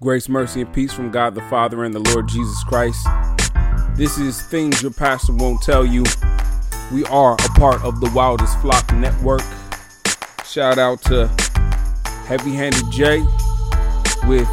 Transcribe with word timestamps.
Grace, 0.00 0.28
mercy, 0.28 0.60
and 0.60 0.74
peace 0.74 0.92
from 0.92 1.10
God 1.10 1.34
the 1.34 1.40
Father 1.42 1.84
and 1.84 1.94
the 1.94 2.00
Lord 2.12 2.28
Jesus 2.28 2.62
Christ. 2.64 3.06
This 3.94 4.18
is 4.18 4.42
Things 4.42 4.82
Your 4.82 4.90
Pastor 4.90 5.32
Won't 5.32 5.62
Tell 5.62 5.86
You. 5.86 6.04
We 6.92 7.04
are 7.04 7.34
a 7.34 7.48
part 7.58 7.82
of 7.84 8.00
the 8.00 8.10
Wildest 8.12 8.60
Flock 8.60 8.92
Network. 8.92 9.40
Shout 10.44 10.78
out 10.78 11.00
to 11.02 11.28
Heavy 12.26 12.52
Handed 12.52 12.90
J 12.90 13.20
with 14.26 14.48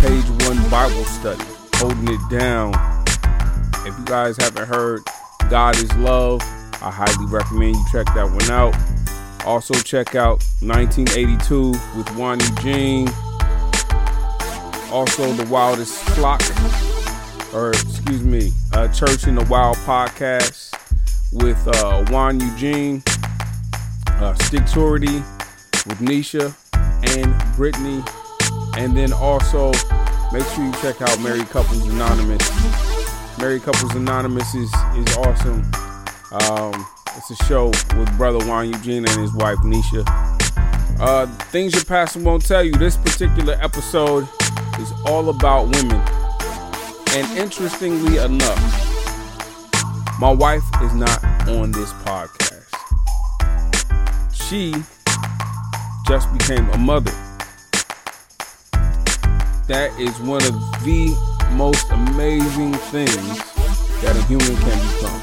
Page 0.00 0.28
One 0.46 0.68
Bible 0.68 1.04
Study, 1.04 1.44
holding 1.76 2.12
it 2.12 2.20
down. 2.30 2.74
If 3.86 3.96
you 3.96 4.04
guys 4.04 4.36
haven't 4.38 4.66
heard 4.66 5.02
God 5.48 5.76
is 5.76 5.90
Love, 5.94 6.42
I 6.82 6.90
highly 6.90 7.26
recommend 7.26 7.76
you 7.76 7.84
check 7.92 8.06
that 8.06 8.28
one 8.28 8.50
out. 8.50 8.74
Also, 9.46 9.72
check 9.74 10.14
out 10.16 10.44
1982 10.60 11.70
with 11.96 12.10
Juan 12.16 12.40
Eugene. 12.40 13.08
Also, 14.92 15.32
the 15.32 15.50
Wildest 15.50 15.94
Flock, 16.10 16.42
or 17.54 17.70
excuse 17.70 18.22
me, 18.22 18.52
uh, 18.74 18.88
Church 18.88 19.26
in 19.26 19.34
the 19.34 19.44
Wild 19.44 19.78
podcast 19.78 20.70
with 21.32 21.66
uh, 21.66 22.04
Juan 22.10 22.38
Eugene, 22.38 23.02
uh, 23.06 24.34
Sticktority 24.34 25.24
with 25.86 25.98
Nisha 26.00 26.54
and 27.16 27.56
Brittany. 27.56 28.04
And 28.76 28.94
then 28.94 29.14
also, 29.14 29.72
make 30.30 30.44
sure 30.48 30.62
you 30.66 30.72
check 30.82 31.00
out 31.00 31.18
Married 31.22 31.48
Couples 31.48 31.88
Anonymous. 31.88 33.38
Married 33.38 33.62
Couples 33.62 33.94
Anonymous 33.94 34.54
is, 34.54 34.70
is 34.94 35.16
awesome. 35.16 35.62
Um, 36.32 36.86
it's 37.16 37.30
a 37.30 37.44
show 37.46 37.68
with 37.96 38.14
brother 38.18 38.46
Juan 38.46 38.70
Eugene 38.70 39.08
and 39.08 39.20
his 39.20 39.32
wife 39.32 39.56
Nisha. 39.60 40.04
Uh, 41.00 41.26
things 41.50 41.72
your 41.72 41.84
pastor 41.84 42.20
won't 42.20 42.44
tell 42.46 42.62
you. 42.62 42.72
This 42.72 42.98
particular 42.98 43.54
episode 43.60 44.28
is 44.78 44.92
all 45.06 45.28
about 45.28 45.64
women. 45.64 46.00
And 47.14 47.38
interestingly 47.38 48.18
enough, 48.18 48.58
my 50.20 50.30
wife 50.30 50.64
is 50.82 50.94
not 50.94 51.22
on 51.48 51.72
this 51.72 51.92
podcast. 52.04 52.62
She 54.32 54.74
just 56.06 56.32
became 56.36 56.68
a 56.70 56.78
mother. 56.78 57.10
That 59.68 59.90
is 59.98 60.18
one 60.20 60.42
of 60.42 60.52
the 60.84 61.16
most 61.52 61.90
amazing 61.90 62.74
things 62.74 63.52
that 64.02 64.16
a 64.16 64.22
human 64.24 64.56
can 64.56 64.94
become. 64.94 65.22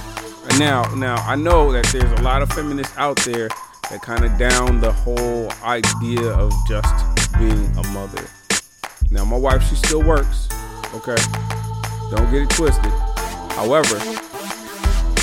And 0.50 0.60
now, 0.60 0.84
now 0.96 1.16
I 1.28 1.36
know 1.36 1.72
that 1.72 1.86
there's 1.88 2.20
a 2.20 2.24
lot 2.24 2.42
of 2.42 2.52
feminists 2.52 2.98
out 2.98 3.18
there 3.18 3.50
that 3.90 4.02
kind 4.02 4.24
of 4.24 4.38
down 4.38 4.80
the 4.80 4.92
whole 4.92 5.52
idea 5.64 6.32
of 6.34 6.52
just 6.68 6.94
being 7.38 7.66
a 7.78 7.84
mother. 7.90 8.28
Now, 9.12 9.26
my 9.26 9.38
wife, 9.38 9.68
she 9.68 9.76
still 9.76 10.04
works. 10.04 10.48
Okay, 10.94 11.16
don't 12.12 12.30
get 12.32 12.44
it 12.44 12.50
twisted. 12.52 12.92
However, 13.52 13.98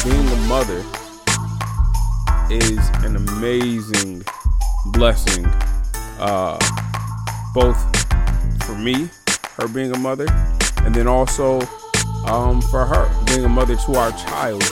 being 0.05 0.27
a 0.27 0.37
mother 0.49 0.83
is 2.51 2.79
an 3.05 3.17
amazing 3.17 4.25
blessing, 4.87 5.47
uh, 6.19 6.59
both 7.55 7.79
for 8.65 8.77
me, 8.77 9.09
her 9.55 9.69
being 9.69 9.93
a 9.93 9.99
mother, 9.99 10.27
and 10.79 10.93
then 10.93 11.07
also 11.07 11.61
um, 12.27 12.61
for 12.63 12.85
her 12.85 13.09
being 13.27 13.45
a 13.45 13.49
mother 13.49 13.77
to 13.77 13.95
our 13.95 14.11
child. 14.13 14.63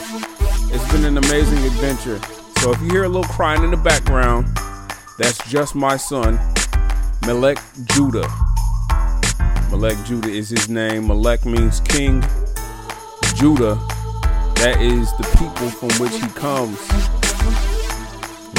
It's 0.71 0.91
been 0.91 1.05
an 1.05 1.17
amazing 1.17 1.59
adventure. 1.65 2.19
So 2.59 2.71
if 2.73 2.81
you 2.81 2.89
hear 2.89 3.03
a 3.05 3.09
little 3.09 3.23
crying 3.23 3.63
in 3.63 3.71
the 3.71 3.77
background, 3.77 4.47
that's 5.17 5.37
just 5.49 5.73
my 5.73 5.95
son, 5.95 6.37
Melek 7.25 7.59
Judah. 7.85 8.29
Melek 9.71 9.97
Judah 10.05 10.29
is 10.29 10.49
his 10.49 10.69
name. 10.69 11.07
Melek 11.07 11.45
means 11.45 11.79
king. 11.81 12.21
Judah, 13.35 13.75
that 14.55 14.77
is 14.79 15.11
the 15.17 15.23
people 15.37 15.69
from 15.69 15.89
which 15.99 16.13
he 16.13 16.27
comes. 16.29 16.79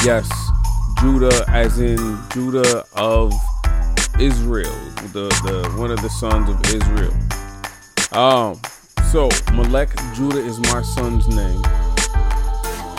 Yes, 0.04 0.28
Judah, 1.00 1.44
as 1.48 1.80
in 1.80 2.18
Judah 2.32 2.84
of 2.94 3.32
Israel, 4.20 4.74
the, 5.12 5.28
the 5.44 5.72
one 5.76 5.90
of 5.90 6.00
the 6.02 6.10
sons 6.10 6.48
of 6.48 6.60
Israel. 6.74 7.14
Um, 8.12 8.60
so 9.10 9.28
Melek 9.54 9.90
Judah 10.14 10.38
is 10.38 10.58
my 10.58 10.82
son's 10.82 11.28
name. 11.28 11.62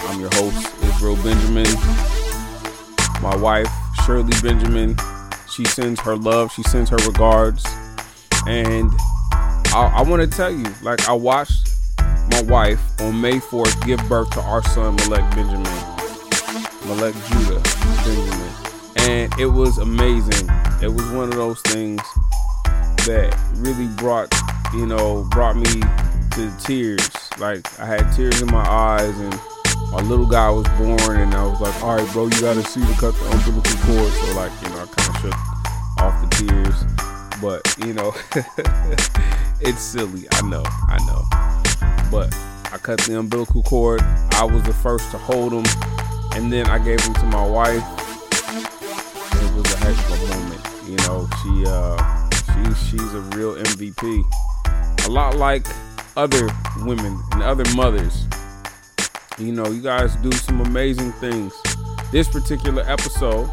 I'm 0.10 0.20
your 0.20 0.34
host, 0.34 0.84
Israel 0.84 1.16
Benjamin. 1.18 1.68
My 3.22 3.36
wife, 3.36 3.70
Shirley 4.06 4.34
Benjamin, 4.42 4.96
she 5.50 5.66
sends 5.66 6.00
her 6.02 6.16
love, 6.16 6.52
she 6.52 6.64
sends 6.64 6.90
her 6.90 6.98
regards. 6.98 7.66
And 8.48 8.92
I, 9.74 9.92
I 9.98 10.02
want 10.04 10.22
to 10.22 10.28
tell 10.28 10.52
you, 10.52 10.66
like, 10.82 11.08
I 11.10 11.14
watched 11.14 11.70
my 12.32 12.42
wife 12.44 12.80
on 13.02 13.20
May 13.20 13.40
4th 13.40 13.86
give 13.86 14.00
birth 14.08 14.30
to 14.32 14.42
our 14.42 14.64
son, 14.64 14.96
Melek 14.96 15.30
Benjamin. 15.36 15.64
Melek 16.86 17.16
Judah 17.28 17.62
Benjamin. 18.06 18.52
And 18.96 19.34
it 19.40 19.48
was 19.48 19.78
amazing. 19.78 20.50
It 20.82 20.88
was 20.88 21.06
one 21.12 21.30
of 21.30 21.36
those 21.36 21.62
things 21.62 22.02
that 23.06 23.38
really 23.56 23.88
brought, 23.96 24.34
you 24.74 24.86
know, 24.86 25.28
brought 25.32 25.58
me 25.58 25.82
to 26.32 26.58
tears. 26.64 27.10
Like, 27.38 27.68
I 27.80 27.86
had 27.86 28.12
tears 28.14 28.42
in 28.42 28.48
my 28.48 28.66
eyes 28.68 29.18
and 29.20 29.40
my 29.92 30.02
little 30.02 30.26
guy 30.26 30.50
was 30.50 30.68
born 30.78 31.20
and 31.20 31.34
I 31.34 31.46
was 31.46 31.62
like, 31.62 31.84
all 31.84 31.96
right, 31.96 32.14
bro, 32.14 32.26
you 32.26 32.42
gotta 32.42 32.64
see 32.64 32.82
to 32.82 32.94
cut 32.94 33.14
the 33.16 33.26
umbilical 33.32 33.78
cord. 33.84 34.12
So 34.12 34.36
like, 34.36 34.52
you 34.62 34.70
know, 34.70 34.84
I 34.84 34.88
kind 34.88 35.10
of 35.10 35.22
shook 35.22 35.36
off 36.00 36.16
the 36.22 36.30
tears, 36.36 36.84
but 37.42 37.62
you 37.86 37.94
know, 37.94 38.14
it's 39.62 39.82
silly. 39.82 40.28
I 40.32 40.42
know, 40.48 40.64
I 40.66 40.98
know, 41.06 42.10
but 42.12 42.34
I 42.72 42.78
cut 42.78 43.00
the 43.02 43.20
umbilical 43.20 43.64
cord. 43.64 44.02
I 44.32 44.44
was 44.44 44.64
the 44.64 44.74
first 44.74 45.10
to 45.12 45.18
hold 45.18 45.54
him, 45.54 45.66
and 46.34 46.52
then 46.52 46.68
I 46.68 46.78
gave 46.80 47.00
him 47.02 47.14
to 47.16 47.26
my 47.26 47.46
wife. 47.46 47.84
It 49.34 49.54
was 49.56 49.74
a 49.74 49.78
heck 49.78 49.98
of 50.12 50.24
a 50.24 50.36
moment. 50.36 50.62
You 50.88 50.98
know, 51.08 51.28
she 51.42 51.64
uh, 51.68 52.30
she 52.32 52.92
she's 52.92 53.14
a 53.14 53.22
real 53.36 53.56
MVP. 53.56 55.06
A 55.06 55.10
lot 55.10 55.38
like 55.38 55.68
other 56.16 56.50
women 56.84 57.22
and 57.32 57.44
other 57.44 57.64
mothers 57.76 58.28
you 59.40 59.52
know, 59.52 59.68
you 59.68 59.82
guys 59.82 60.16
do 60.18 60.32
some 60.32 60.62
amazing 60.62 61.12
things. 61.14 61.54
This 62.12 62.28
particular 62.28 62.84
episode 62.88 63.50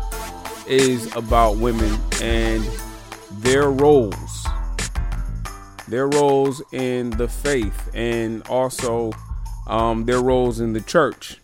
is 0.66 1.14
about 1.14 1.58
women 1.58 2.00
and 2.22 2.64
their 3.40 3.70
roles. 3.70 4.46
Their 5.88 6.08
roles 6.08 6.62
in 6.72 7.10
the 7.10 7.28
faith 7.28 7.90
and 7.94 8.46
also 8.48 9.12
um, 9.66 10.06
their 10.06 10.20
roles 10.20 10.60
in 10.60 10.72
the 10.72 10.80
church. 10.80 11.38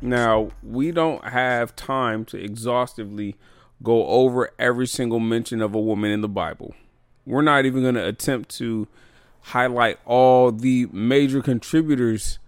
Now, 0.00 0.50
we 0.62 0.90
don't 0.90 1.24
have 1.24 1.76
time 1.76 2.24
to 2.26 2.36
exhaustively 2.36 3.36
go 3.82 4.06
over 4.06 4.50
every 4.58 4.86
single 4.86 5.20
mention 5.20 5.60
of 5.60 5.74
a 5.74 5.80
woman 5.80 6.10
in 6.10 6.20
the 6.20 6.28
Bible. 6.28 6.74
We're 7.24 7.42
not 7.42 7.64
even 7.64 7.82
going 7.82 7.94
to 7.94 8.06
attempt 8.06 8.50
to 8.56 8.88
highlight 9.42 9.98
all 10.04 10.50
the 10.50 10.86
major 10.92 11.40
contributors 11.40 12.38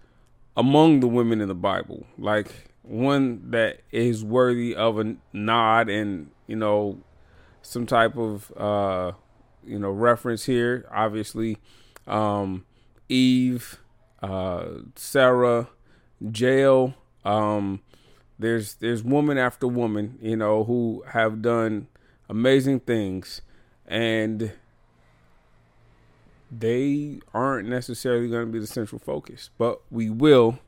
among 0.57 0.99
the 0.99 1.07
women 1.07 1.41
in 1.41 1.47
the 1.47 1.55
Bible, 1.55 2.05
like 2.17 2.71
one 2.81 3.51
that 3.51 3.81
is 3.91 4.23
worthy 4.23 4.75
of 4.75 4.99
a 4.99 5.15
nod 5.33 5.89
and 5.89 6.29
you 6.47 6.55
know 6.55 6.99
some 7.65 7.85
type 7.85 8.17
of 8.17 8.51
uh 8.57 9.11
you 9.65 9.79
know 9.79 9.91
reference 9.91 10.45
here. 10.45 10.87
Obviously 10.91 11.57
um 12.07 12.65
eve 13.09 13.79
uh 14.21 14.65
sarah 14.95 15.67
jael 16.33 16.93
um 17.23 17.81
there's 18.39 18.75
there's 18.75 19.03
woman 19.03 19.37
after 19.37 19.67
woman 19.67 20.17
you 20.21 20.35
know 20.35 20.63
who 20.63 21.03
have 21.07 21.41
done 21.41 21.87
amazing 22.29 22.79
things. 22.81 23.41
And 23.87 24.53
they 26.51 27.19
aren't 27.33 27.67
necessarily 27.67 28.29
going 28.29 28.47
to 28.47 28.51
be 28.51 28.59
the 28.59 28.67
central 28.67 28.99
focus, 28.99 29.49
but 29.57 29.81
we 29.91 30.09
will 30.09 30.59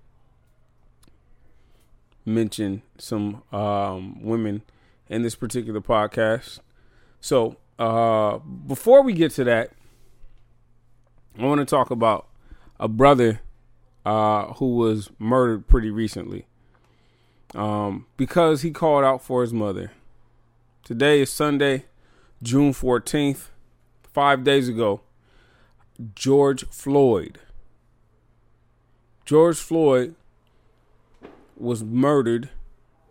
mention 2.25 2.81
some 2.97 3.43
um, 3.51 4.21
women 4.21 4.61
in 5.09 5.23
this 5.23 5.35
particular 5.35 5.81
podcast. 5.81 6.59
So, 7.19 7.57
uh, 7.79 8.37
before 8.37 9.03
we 9.03 9.13
get 9.13 9.31
to 9.33 9.43
that, 9.45 9.71
I 11.37 11.43
want 11.43 11.59
to 11.59 11.65
talk 11.65 11.91
about 11.91 12.27
a 12.79 12.87
brother 12.87 13.41
uh, 14.05 14.53
who 14.53 14.75
was 14.75 15.11
murdered 15.19 15.67
pretty 15.67 15.91
recently 15.91 16.45
um, 17.53 18.05
because 18.15 18.61
he 18.61 18.71
called 18.71 19.03
out 19.03 19.21
for 19.21 19.41
his 19.41 19.53
mother. 19.53 19.91
Today 20.83 21.21
is 21.21 21.29
Sunday, 21.29 21.85
June 22.41 22.73
14th. 22.73 23.49
Five 24.13 24.43
days 24.43 24.67
ago, 24.67 25.01
George 26.15 26.65
Floyd. 26.69 27.39
George 29.25 29.57
Floyd 29.57 30.15
was 31.55 31.83
murdered 31.83 32.49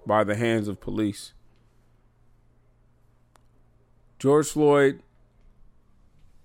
by 0.04 0.24
the 0.24 0.34
hands 0.34 0.66
of 0.66 0.80
police. 0.80 1.32
George 4.18 4.48
Floyd, 4.48 5.02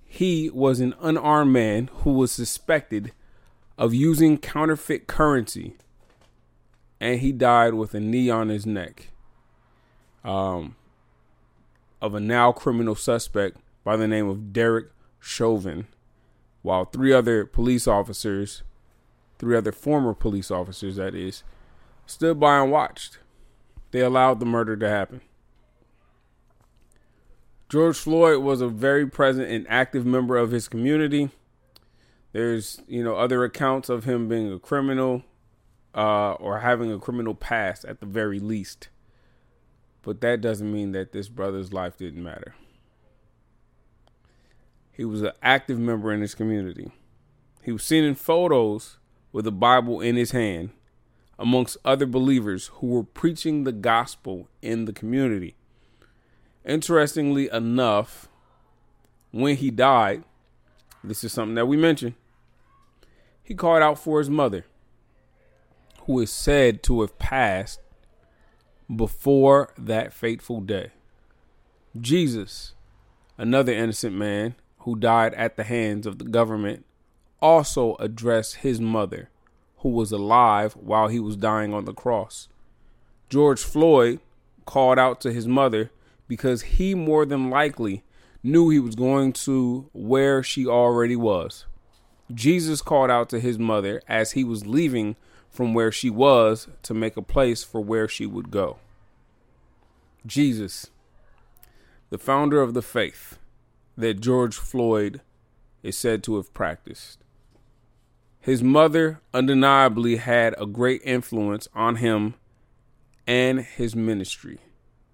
he 0.03 0.49
was 0.49 0.79
an 0.81 0.93
unarmed 0.99 1.53
man 1.53 1.89
who 2.03 2.11
was 2.11 2.31
suspected 2.31 3.13
of 3.77 3.93
using 3.93 4.37
counterfeit 4.37 5.07
currency, 5.07 5.75
and 6.99 7.21
he 7.21 7.31
died 7.31 7.73
with 7.73 7.93
a 7.93 7.99
knee 7.99 8.29
on 8.29 8.49
his 8.49 8.65
neck. 8.65 9.07
Um, 10.23 10.75
of 12.01 12.13
a 12.13 12.19
now 12.19 12.51
criminal 12.51 12.95
suspect 12.95 13.57
by 13.83 13.95
the 13.95 14.07
name 14.07 14.27
of 14.27 14.51
Derek 14.51 14.91
Chauvin, 15.19 15.87
while 16.61 16.85
three 16.85 17.13
other 17.13 17.45
police 17.45 17.87
officers, 17.87 18.63
three 19.39 19.55
other 19.55 19.71
former 19.71 20.13
police 20.13 20.51
officers, 20.51 20.97
that 20.97 21.15
is, 21.15 21.43
stood 22.05 22.39
by 22.39 22.59
and 22.59 22.71
watched. 22.71 23.19
They 23.91 24.01
allowed 24.01 24.39
the 24.39 24.45
murder 24.45 24.75
to 24.75 24.89
happen. 24.89 25.21
George 27.71 27.97
Floyd 27.97 28.43
was 28.43 28.59
a 28.59 28.67
very 28.67 29.07
present 29.07 29.49
and 29.49 29.65
active 29.69 30.05
member 30.05 30.35
of 30.35 30.51
his 30.51 30.67
community. 30.67 31.29
There's, 32.33 32.81
you 32.85 33.01
know, 33.01 33.15
other 33.15 33.45
accounts 33.45 33.87
of 33.87 34.03
him 34.03 34.27
being 34.27 34.51
a 34.51 34.59
criminal 34.59 35.23
uh, 35.95 36.33
or 36.33 36.59
having 36.59 36.91
a 36.91 36.99
criminal 36.99 37.33
past 37.33 37.85
at 37.85 38.01
the 38.01 38.05
very 38.05 38.41
least. 38.41 38.89
But 40.01 40.19
that 40.19 40.41
doesn't 40.41 40.69
mean 40.69 40.91
that 40.91 41.13
this 41.13 41.29
brother's 41.29 41.71
life 41.71 41.95
didn't 41.95 42.21
matter. 42.21 42.55
He 44.91 45.05
was 45.05 45.21
an 45.21 45.31
active 45.41 45.79
member 45.79 46.11
in 46.11 46.19
his 46.19 46.35
community. 46.35 46.91
He 47.63 47.71
was 47.71 47.85
seen 47.85 48.03
in 48.03 48.15
photos 48.15 48.97
with 49.31 49.47
a 49.47 49.51
Bible 49.51 50.01
in 50.01 50.17
his 50.17 50.31
hand 50.31 50.71
amongst 51.39 51.77
other 51.85 52.05
believers 52.05 52.67
who 52.73 52.87
were 52.87 53.03
preaching 53.03 53.63
the 53.63 53.71
gospel 53.71 54.49
in 54.61 54.83
the 54.83 54.93
community. 54.93 55.55
Interestingly 56.65 57.49
enough, 57.51 58.29
when 59.31 59.55
he 59.55 59.71
died, 59.71 60.23
this 61.03 61.23
is 61.23 61.31
something 61.33 61.55
that 61.55 61.65
we 61.65 61.77
mentioned, 61.77 62.13
he 63.41 63.55
called 63.55 63.81
out 63.81 63.97
for 63.97 64.19
his 64.19 64.29
mother, 64.29 64.65
who 66.05 66.19
is 66.19 66.31
said 66.31 66.83
to 66.83 67.01
have 67.01 67.17
passed 67.17 67.79
before 68.93 69.73
that 69.77 70.13
fateful 70.13 70.61
day. 70.61 70.91
Jesus, 71.99 72.73
another 73.37 73.73
innocent 73.73 74.15
man 74.15 74.55
who 74.79 74.95
died 74.95 75.33
at 75.33 75.57
the 75.57 75.63
hands 75.63 76.05
of 76.05 76.19
the 76.19 76.25
government, 76.25 76.85
also 77.41 77.95
addressed 77.95 78.57
his 78.57 78.79
mother, 78.79 79.29
who 79.77 79.89
was 79.89 80.11
alive 80.11 80.73
while 80.73 81.07
he 81.07 81.19
was 81.19 81.35
dying 81.35 81.73
on 81.73 81.85
the 81.85 81.93
cross. 81.93 82.47
George 83.29 83.61
Floyd 83.61 84.19
called 84.65 84.99
out 84.99 85.19
to 85.21 85.33
his 85.33 85.47
mother 85.47 85.89
because 86.31 86.61
he 86.61 86.95
more 86.95 87.25
than 87.25 87.49
likely 87.49 88.05
knew 88.41 88.69
he 88.69 88.79
was 88.79 88.95
going 88.95 89.33
to 89.33 89.89
where 89.91 90.41
she 90.41 90.65
already 90.65 91.17
was. 91.17 91.65
Jesus 92.33 92.81
called 92.81 93.11
out 93.11 93.27
to 93.31 93.39
his 93.41 93.59
mother 93.59 94.01
as 94.07 94.31
he 94.31 94.45
was 94.45 94.65
leaving 94.65 95.17
from 95.49 95.73
where 95.73 95.91
she 95.91 96.09
was 96.09 96.69
to 96.83 96.93
make 96.93 97.17
a 97.17 97.21
place 97.21 97.65
for 97.65 97.81
where 97.81 98.07
she 98.07 98.25
would 98.25 98.49
go. 98.49 98.77
Jesus, 100.25 100.89
the 102.11 102.17
founder 102.17 102.61
of 102.61 102.73
the 102.73 102.81
faith 102.81 103.37
that 103.97 104.21
George 104.21 104.55
Floyd 104.55 105.19
is 105.83 105.97
said 105.97 106.23
to 106.23 106.37
have 106.37 106.53
practiced. 106.53 107.17
His 108.39 108.63
mother 108.63 109.19
undeniably 109.33 110.15
had 110.15 110.55
a 110.57 110.65
great 110.65 111.01
influence 111.03 111.67
on 111.75 111.97
him 111.97 112.35
and 113.27 113.59
his 113.59 113.97
ministry, 113.97 114.59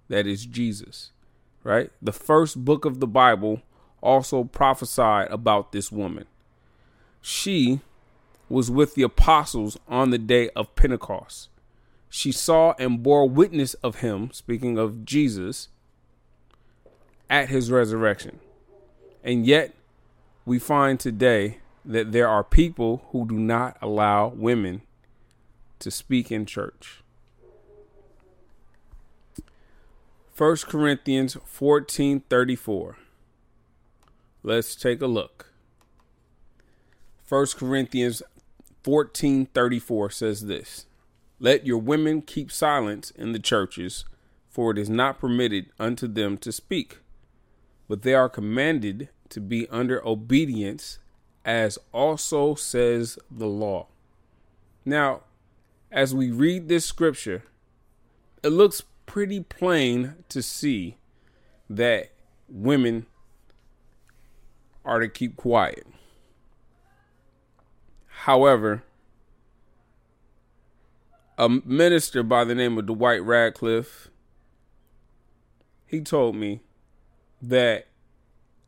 that 0.09 0.27
is 0.27 0.45
Jesus, 0.45 1.11
right? 1.63 1.91
The 2.01 2.11
first 2.11 2.63
book 2.63 2.85
of 2.85 2.99
the 2.99 3.07
Bible 3.07 3.61
also 4.01 4.43
prophesied 4.43 5.29
about 5.29 5.71
this 5.71 5.91
woman. 5.91 6.25
She 7.21 7.81
was 8.49 8.71
with 8.71 8.95
the 8.95 9.03
apostles 9.03 9.77
on 9.87 10.11
the 10.11 10.17
day 10.17 10.49
of 10.55 10.75
Pentecost. 10.75 11.49
She 12.09 12.31
saw 12.31 12.73
and 12.79 13.03
bore 13.03 13.27
witness 13.27 13.73
of 13.75 13.97
him, 13.97 14.31
speaking 14.31 14.77
of 14.77 15.03
Jesus, 15.03 15.67
at 17.29 17.49
his 17.49 17.69
resurrection. 17.69 18.39
And 19.23 19.45
yet, 19.45 19.73
we 20.45 20.59
find 20.59 20.99
today 20.99 21.57
that 21.83 22.13
there 22.13 22.29
are 22.29 22.43
people 22.43 23.03
who 23.11 23.27
do 23.27 23.37
not 23.37 23.77
allow 23.81 24.29
women 24.29 24.81
to 25.79 25.91
speak 25.91 26.31
in 26.31 26.45
church. 26.45 27.03
1 30.37 30.57
Corinthians 30.67 31.35
14:34. 31.35 32.95
Let's 34.43 34.75
take 34.75 35.01
a 35.01 35.07
look. 35.07 35.51
1 37.27 37.57
Corinthians 37.57 38.21
14:34 38.83 40.11
says 40.11 40.45
this: 40.45 40.85
Let 41.39 41.65
your 41.65 41.79
women 41.79 42.21
keep 42.21 42.51
silence 42.51 43.09
in 43.09 43.31
the 43.31 43.39
churches, 43.39 44.05
for 44.47 44.69
it 44.69 44.77
is 44.77 44.91
not 44.91 45.17
permitted 45.17 45.71
unto 45.79 46.07
them 46.07 46.37
to 46.37 46.51
speak, 46.51 46.99
but 47.87 48.03
they 48.03 48.13
are 48.13 48.29
commanded 48.29 49.09
to 49.29 49.41
be 49.41 49.67
under 49.69 50.05
obedience, 50.07 50.99
as 51.45 51.79
also 51.91 52.53
says 52.53 53.17
the 53.31 53.47
law. 53.47 53.87
Now, 54.85 55.23
as 55.91 56.13
we 56.13 56.29
read 56.29 56.67
this 56.67 56.85
scripture, 56.85 57.45
it 58.43 58.49
looks 58.49 58.83
pretty 59.07 59.39
plain 59.39 60.13
to 60.29 60.43
see 60.43 60.97
that 61.67 62.11
women 62.47 63.07
are 64.85 64.99
to 64.99 65.09
keep 65.09 65.35
quiet. 65.35 65.87
However, 68.05 68.83
a 71.37 71.49
minister 71.49 72.21
by 72.21 72.43
the 72.43 72.53
name 72.53 72.77
of 72.77 72.85
Dwight 72.85 73.23
Radcliffe, 73.23 74.09
he 75.87 76.01
told 76.01 76.35
me 76.35 76.61
that 77.41 77.87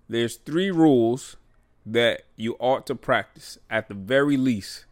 there's 0.07 0.38
three 0.38 0.71
rules 0.71 1.38
that 1.85 2.24
you 2.35 2.56
ought 2.59 2.88
to 2.88 2.95
practice 2.95 3.59
at 3.69 3.88
the 3.88 3.94
very 3.94 4.38
least 4.38 4.85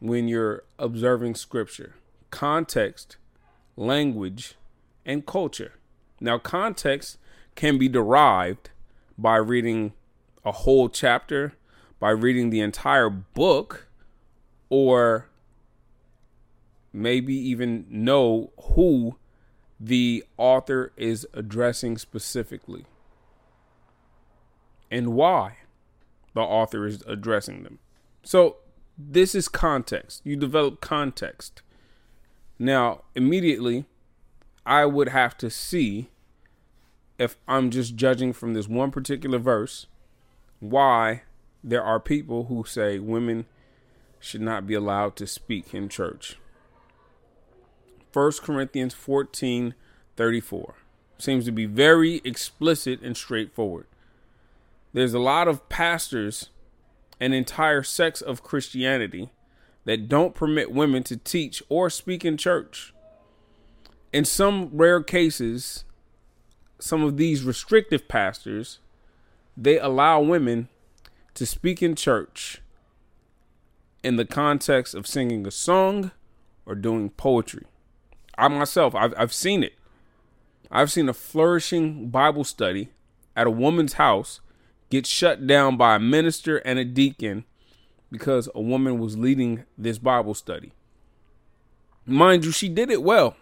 when 0.00 0.26
you're 0.28 0.64
observing 0.78 1.34
scripture 1.34 1.94
context, 2.34 3.16
language, 3.76 4.54
and 5.04 5.26
culture. 5.26 5.74
Now, 6.20 6.38
context 6.38 7.18
can 7.54 7.78
be 7.78 7.88
derived 7.88 8.70
by 9.18 9.36
reading 9.36 9.92
a 10.44 10.52
whole 10.52 10.88
chapter 10.88 11.54
by 11.98 12.10
reading 12.10 12.50
the 12.50 12.60
entire 12.60 13.08
book 13.08 13.86
or 14.68 15.28
maybe 16.92 17.34
even 17.34 17.86
know 17.88 18.52
who 18.74 19.16
the 19.80 20.24
author 20.36 20.92
is 20.96 21.26
addressing 21.32 21.96
specifically 21.96 22.84
and 24.90 25.14
why 25.14 25.56
the 26.34 26.40
author 26.40 26.86
is 26.86 27.02
addressing 27.06 27.62
them. 27.62 27.78
So, 28.22 28.56
this 28.96 29.34
is 29.34 29.48
context. 29.48 30.20
You 30.24 30.36
develop 30.36 30.80
context. 30.80 31.62
Now, 32.58 33.02
immediately, 33.14 33.84
I 34.64 34.86
would 34.86 35.08
have 35.08 35.36
to 35.38 35.50
see 35.50 36.08
if 37.18 37.36
I'm 37.46 37.70
just 37.70 37.96
judging 37.96 38.32
from 38.32 38.54
this 38.54 38.68
one 38.68 38.90
particular 38.90 39.38
verse 39.38 39.86
why 40.60 41.22
there 41.62 41.82
are 41.82 42.00
people 42.00 42.44
who 42.44 42.64
say 42.64 42.98
women 42.98 43.46
should 44.20 44.40
not 44.40 44.66
be 44.66 44.74
allowed 44.74 45.16
to 45.16 45.26
speak 45.26 45.74
in 45.74 45.88
church. 45.88 46.36
1 48.12 48.32
Corinthians 48.42 48.94
14 48.94 49.74
34 50.16 50.74
seems 51.18 51.44
to 51.44 51.52
be 51.52 51.66
very 51.66 52.20
explicit 52.24 53.00
and 53.02 53.16
straightforward. 53.16 53.86
There's 54.92 55.14
a 55.14 55.18
lot 55.18 55.48
of 55.48 55.68
pastors 55.68 56.50
and 57.20 57.34
entire 57.34 57.82
sects 57.82 58.20
of 58.20 58.42
Christianity 58.42 59.30
that 59.84 60.08
don't 60.08 60.34
permit 60.34 60.72
women 60.72 61.02
to 61.04 61.16
teach 61.16 61.62
or 61.68 61.90
speak 61.90 62.24
in 62.24 62.36
church. 62.36 62.94
In 64.12 64.24
some 64.24 64.70
rare 64.72 65.02
cases, 65.02 65.84
some 66.78 67.02
of 67.02 67.16
these 67.16 67.42
restrictive 67.42 68.08
pastors, 68.08 68.78
they 69.56 69.78
allow 69.78 70.20
women 70.20 70.68
to 71.34 71.46
speak 71.46 71.82
in 71.82 71.94
church 71.94 72.60
in 74.02 74.16
the 74.16 74.24
context 74.24 74.94
of 74.94 75.06
singing 75.06 75.46
a 75.46 75.50
song 75.50 76.10
or 76.66 76.74
doing 76.74 77.10
poetry. 77.10 77.64
I 78.36 78.48
myself, 78.48 78.94
I've, 78.94 79.14
I've 79.16 79.32
seen 79.32 79.62
it. 79.62 79.74
I've 80.70 80.90
seen 80.90 81.08
a 81.08 81.14
flourishing 81.14 82.08
Bible 82.08 82.44
study 82.44 82.88
at 83.36 83.46
a 83.46 83.50
woman's 83.50 83.94
house 83.94 84.40
get 84.90 85.06
shut 85.06 85.46
down 85.46 85.76
by 85.76 85.96
a 85.96 86.00
minister 86.00 86.58
and 86.58 86.78
a 86.78 86.84
deacon 86.84 87.44
because 88.14 88.48
a 88.54 88.60
woman 88.60 89.00
was 89.00 89.18
leading 89.18 89.64
this 89.76 89.98
Bible 89.98 90.34
study. 90.34 90.70
Mind 92.06 92.44
you, 92.44 92.52
she 92.52 92.68
did 92.68 92.92
it 92.92 93.02
well. 93.02 93.34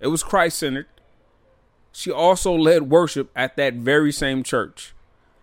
It 0.00 0.08
was 0.08 0.24
Christ 0.24 0.58
centered. 0.58 0.88
she 1.92 2.10
also 2.10 2.52
led 2.52 2.90
worship 2.90 3.30
at 3.36 3.56
that 3.56 3.74
very 3.74 4.10
same 4.10 4.42
church, 4.42 4.92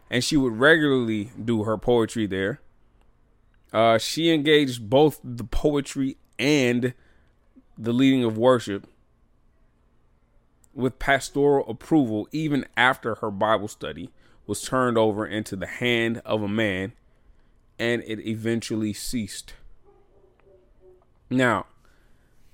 and 0.10 0.22
she 0.26 0.36
would 0.36 0.60
regularly 0.60 1.32
do 1.42 1.64
her 1.64 1.78
poetry 1.78 2.26
there. 2.28 2.60
Uh, 3.72 3.98
she 3.98 4.30
engaged 4.30 4.90
both 4.90 5.22
the 5.24 5.46
poetry 5.46 6.18
and 6.38 6.94
the 7.78 7.94
leading 7.94 8.26
of 8.26 8.38
worship 8.38 8.88
with 10.74 11.00
pastoral 11.00 11.66
approval, 11.70 12.28
even 12.34 12.66
after 12.76 13.16
her 13.16 13.32
Bible 13.32 13.70
study 13.70 14.10
was 14.46 14.62
turned 14.62 14.98
over 14.98 15.26
into 15.26 15.56
the 15.56 15.66
hand 15.66 16.22
of 16.26 16.44
a 16.44 16.48
man 16.50 16.92
and 17.80 18.04
it 18.06 18.20
eventually 18.26 18.94
ceased. 18.94 19.54
Now, 21.30 21.66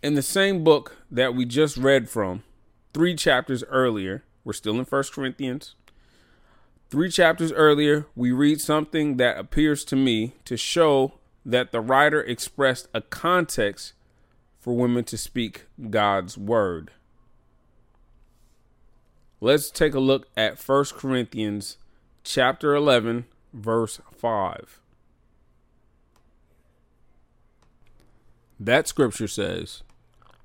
in 0.01 0.13
the 0.13 0.21
same 0.21 0.63
book 0.63 0.97
that 1.11 1.35
we 1.35 1.45
just 1.45 1.77
read 1.77 2.09
from, 2.09 2.43
three 2.93 3.15
chapters 3.15 3.63
earlier, 3.65 4.23
we're 4.43 4.53
still 4.53 4.79
in 4.79 4.85
First 4.85 5.13
Corinthians. 5.13 5.75
Three 6.89 7.09
chapters 7.09 7.51
earlier, 7.51 8.07
we 8.15 8.31
read 8.31 8.61
something 8.61 9.17
that 9.17 9.37
appears 9.37 9.83
to 9.85 9.95
me 9.95 10.33
to 10.45 10.57
show 10.57 11.13
that 11.45 11.71
the 11.71 11.81
writer 11.81 12.21
expressed 12.21 12.87
a 12.93 13.01
context 13.01 13.93
for 14.59 14.75
women 14.75 15.03
to 15.05 15.17
speak 15.17 15.65
God's 15.89 16.37
word. 16.37 16.91
Let's 19.41 19.69
take 19.69 19.93
a 19.93 19.99
look 19.99 20.27
at 20.35 20.59
First 20.59 20.95
Corinthians 20.95 21.77
chapter 22.23 22.75
11 22.75 23.25
verse 23.53 24.01
5. 24.17 24.78
That 28.59 28.87
scripture 28.87 29.27
says, 29.27 29.83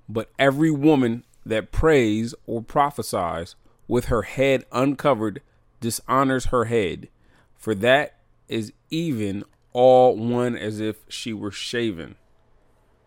But 0.08 0.30
every 0.38 0.70
woman 0.70 1.24
that 1.44 1.72
prays 1.72 2.34
or 2.46 2.62
prophesies 2.62 3.56
with 3.88 4.06
her 4.06 4.22
head 4.22 4.64
uncovered 4.72 5.42
dishonors 5.80 6.46
her 6.46 6.66
head, 6.66 7.08
for 7.56 7.74
that 7.74 8.16
is 8.48 8.72
even 8.90 9.44
all 9.72 10.16
one 10.16 10.56
as 10.56 10.80
if 10.80 10.96
she 11.08 11.32
were 11.32 11.50
shaven. 11.50 12.14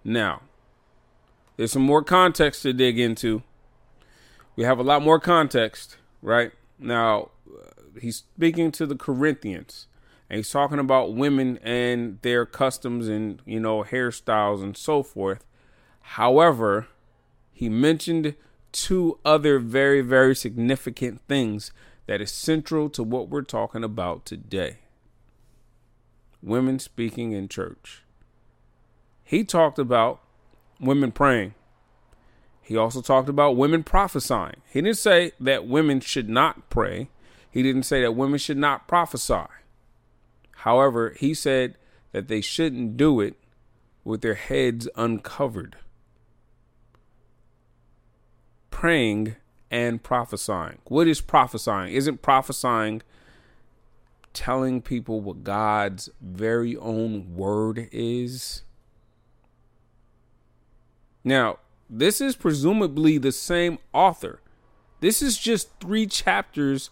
Now, 0.04 0.42
there's 1.56 1.72
some 1.72 1.82
more 1.82 2.04
context 2.04 2.62
to 2.64 2.74
dig 2.74 3.00
into. 3.00 3.44
We 4.56 4.64
have 4.66 4.80
a 4.80 4.84
lot 4.84 5.02
more 5.02 5.20
context, 5.20 5.98
right? 6.22 6.52
Now, 6.78 7.30
uh, 7.48 8.00
he's 8.00 8.18
speaking 8.18 8.72
to 8.74 8.86
the 8.86 8.96
Corinthians 8.96 9.88
and 10.30 10.38
he's 10.38 10.50
talking 10.50 10.80
about 10.80 11.14
women 11.14 11.58
and 11.64 12.20
their 12.22 12.46
customs 12.46 13.08
and 13.08 13.42
you 13.46 13.60
know 13.60 13.84
hairstyles 13.84 14.62
and 14.62 14.76
so 14.76 15.04
forth. 15.04 15.46
However, 16.02 16.88
he 17.52 17.70
mentioned 17.70 18.36
two 18.72 19.20
other 19.24 19.60
very 19.60 20.02
very 20.02 20.36
significant 20.36 21.22
things 21.28 21.72
that 22.08 22.22
is 22.22 22.32
central 22.32 22.90
to 22.90 23.04
what 23.04 23.30
we're 23.30 23.42
talking 23.42 23.84
about 23.84 24.26
today. 24.26 24.78
Women 26.42 26.80
speaking 26.80 27.32
in 27.32 27.48
church. 27.48 28.04
He 29.24 29.44
talked 29.44 29.80
about 29.80 30.22
women 30.80 31.12
praying. 31.12 31.54
He 32.62 32.78
also 32.78 33.02
talked 33.02 33.30
about 33.30 33.56
women 33.56 33.84
prophesying. 33.84 34.62
He 34.70 34.82
didn't 34.82 34.98
say 34.98 35.32
that 35.40 35.68
women 35.68 36.00
should 36.00 36.30
not 36.30 36.70
pray. 36.70 37.10
He 37.50 37.64
didn't 37.64 37.84
say 37.84 38.02
that 38.02 38.12
women 38.12 38.40
should 38.40 38.58
not 38.58 38.88
prophesy. 38.88 39.46
However, 40.62 41.14
he 41.18 41.34
said 41.34 41.78
that 42.12 42.28
they 42.28 42.42
shouldn't 42.42 42.98
do 42.98 43.20
it 43.22 43.36
with 44.04 44.22
their 44.22 44.34
heads 44.34 44.90
uncovered. 44.96 45.76
Praying 48.72 49.36
and 49.70 50.02
prophesying. 50.02 50.80
What 50.86 51.08
is 51.08 51.22
prophesying? 51.22 51.94
Isn't 51.94 52.22
prophesying 52.22 53.04
telling 54.34 54.82
people 54.82 55.22
what 55.22 55.44
God's 55.44 56.10
very 56.22 56.76
own 56.78 57.36
word 57.36 57.90
is? 57.92 58.64
Now, 61.24 61.60
this 61.90 62.20
is 62.20 62.36
presumably 62.36 63.18
the 63.18 63.32
same 63.32 63.78
author. 63.94 64.42
This 65.02 65.22
is 65.22 65.38
just 65.38 65.70
three 65.80 66.08
chapters 66.08 66.90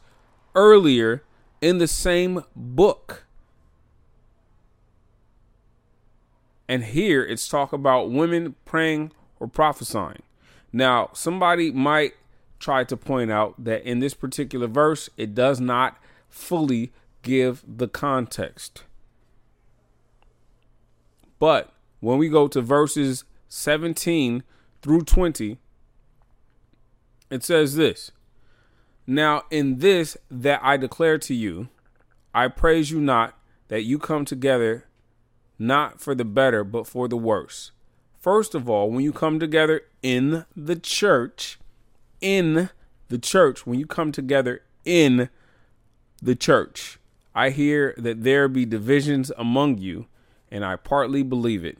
earlier 0.53 1.23
in 1.61 1.79
the 1.79 1.87
same 1.87 2.43
book. 2.55 3.24
And 6.67 6.83
here 6.83 7.23
it's 7.23 7.47
talk 7.47 7.73
about 7.73 8.11
women 8.11 8.55
praying 8.65 9.11
or 9.39 9.47
prophesying. 9.47 10.23
Now, 10.73 11.09
somebody 11.13 11.71
might 11.71 12.13
try 12.59 12.83
to 12.83 12.97
point 12.97 13.31
out 13.31 13.63
that 13.63 13.83
in 13.83 13.99
this 13.99 14.13
particular 14.13 14.67
verse, 14.67 15.09
it 15.17 15.35
does 15.35 15.59
not 15.59 15.97
fully 16.29 16.91
give 17.21 17.63
the 17.67 17.87
context. 17.87 18.83
But 21.39 21.71
when 21.99 22.17
we 22.17 22.29
go 22.29 22.47
to 22.47 22.61
verses 22.61 23.23
17 23.49 24.43
through 24.81 25.01
20, 25.01 25.57
it 27.29 27.43
says 27.43 27.75
this 27.75 28.11
Now, 29.05 29.43
in 29.49 29.79
this 29.79 30.17
that 30.29 30.59
I 30.63 30.77
declare 30.77 31.17
to 31.19 31.33
you, 31.33 31.69
I 32.33 32.47
praise 32.47 32.91
you 32.91 32.99
not 32.99 33.37
that 33.67 33.83
you 33.83 33.97
come 33.97 34.25
together 34.25 34.85
not 35.57 36.01
for 36.01 36.15
the 36.15 36.25
better, 36.25 36.63
but 36.63 36.87
for 36.87 37.07
the 37.07 37.17
worse. 37.17 37.71
First 38.19 38.55
of 38.55 38.69
all, 38.69 38.89
when 38.89 39.03
you 39.03 39.13
come 39.13 39.39
together 39.39 39.81
in 40.01 40.45
the 40.55 40.75
church, 40.75 41.59
in 42.21 42.69
the 43.07 43.19
church, 43.19 43.65
when 43.67 43.79
you 43.79 43.85
come 43.85 44.11
together 44.11 44.61
in 44.83 45.29
the 46.21 46.35
church, 46.35 46.99
I 47.35 47.49
hear 47.49 47.93
that 47.97 48.23
there 48.23 48.47
be 48.47 48.65
divisions 48.65 49.31
among 49.37 49.77
you, 49.77 50.07
and 50.49 50.65
I 50.65 50.75
partly 50.75 51.21
believe 51.21 51.63
it. 51.63 51.77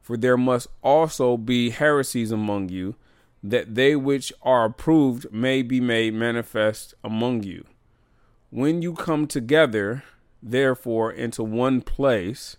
For 0.00 0.16
there 0.16 0.36
must 0.36 0.68
also 0.82 1.36
be 1.36 1.70
heresies 1.70 2.30
among 2.30 2.68
you, 2.68 2.94
that 3.42 3.74
they 3.74 3.96
which 3.96 4.32
are 4.42 4.64
approved 4.64 5.32
may 5.32 5.62
be 5.62 5.80
made 5.80 6.14
manifest 6.14 6.94
among 7.04 7.42
you. 7.42 7.64
When 8.50 8.80
you 8.80 8.94
come 8.94 9.26
together, 9.26 10.04
therefore, 10.42 11.12
into 11.12 11.42
one 11.42 11.80
place, 11.80 12.56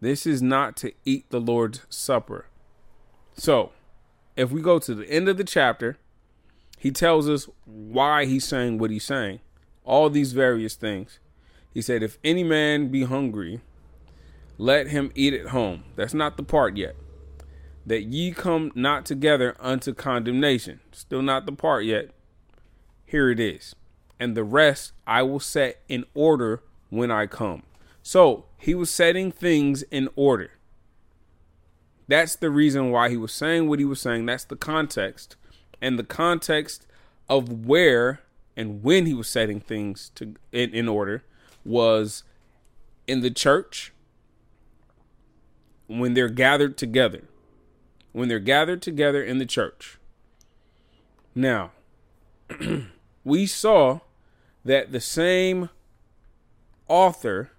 this 0.00 0.26
is 0.26 0.42
not 0.42 0.76
to 0.78 0.92
eat 1.04 1.30
the 1.30 1.40
Lord's 1.40 1.82
Supper. 1.88 2.46
So, 3.34 3.72
if 4.36 4.50
we 4.50 4.60
go 4.60 4.78
to 4.78 4.94
the 4.94 5.08
end 5.10 5.28
of 5.28 5.36
the 5.36 5.44
chapter, 5.44 5.98
he 6.78 6.90
tells 6.90 7.28
us 7.28 7.48
why 7.64 8.26
he's 8.26 8.44
saying 8.44 8.78
what 8.78 8.90
he's 8.90 9.04
saying. 9.04 9.40
All 9.84 10.10
these 10.10 10.32
various 10.32 10.74
things. 10.74 11.18
He 11.72 11.80
said, 11.80 12.02
If 12.02 12.18
any 12.24 12.42
man 12.42 12.88
be 12.88 13.04
hungry, 13.04 13.60
let 14.58 14.88
him 14.88 15.12
eat 15.14 15.34
at 15.34 15.48
home. 15.48 15.84
That's 15.94 16.14
not 16.14 16.36
the 16.36 16.42
part 16.42 16.76
yet. 16.76 16.96
That 17.84 18.02
ye 18.02 18.32
come 18.32 18.72
not 18.74 19.06
together 19.06 19.54
unto 19.60 19.94
condemnation. 19.94 20.80
Still 20.92 21.22
not 21.22 21.46
the 21.46 21.52
part 21.52 21.84
yet. 21.84 22.10
Here 23.04 23.30
it 23.30 23.38
is. 23.38 23.76
And 24.18 24.36
the 24.36 24.44
rest 24.44 24.92
I 25.06 25.22
will 25.22 25.40
set 25.40 25.82
in 25.88 26.04
order 26.14 26.62
when 26.88 27.10
I 27.10 27.26
come. 27.26 27.62
So 28.02 28.45
he 28.58 28.74
was 28.74 28.90
setting 28.90 29.30
things 29.30 29.82
in 29.82 30.08
order. 30.16 30.52
That's 32.08 32.36
the 32.36 32.50
reason 32.50 32.90
why 32.90 33.10
he 33.10 33.16
was 33.16 33.32
saying 33.32 33.68
what 33.68 33.78
he 33.78 33.84
was 33.84 34.00
saying. 34.00 34.26
That's 34.26 34.44
the 34.44 34.56
context. 34.56 35.36
And 35.80 35.98
the 35.98 36.04
context 36.04 36.86
of 37.28 37.66
where 37.66 38.20
and 38.56 38.82
when 38.82 39.06
he 39.06 39.14
was 39.14 39.28
setting 39.28 39.60
things 39.60 40.10
to 40.14 40.34
in, 40.52 40.70
in 40.70 40.88
order 40.88 41.24
was 41.64 42.22
in 43.06 43.20
the 43.20 43.30
church 43.30 43.92
when 45.86 46.14
they're 46.14 46.28
gathered 46.28 46.76
together. 46.76 47.24
When 48.12 48.28
they're 48.28 48.38
gathered 48.38 48.80
together 48.80 49.22
in 49.22 49.38
the 49.38 49.46
church. 49.46 49.98
Now, 51.34 51.72
we 53.24 53.46
saw 53.46 54.00
that 54.64 54.90
the 54.90 55.00
same 55.00 55.68
author 56.88 57.50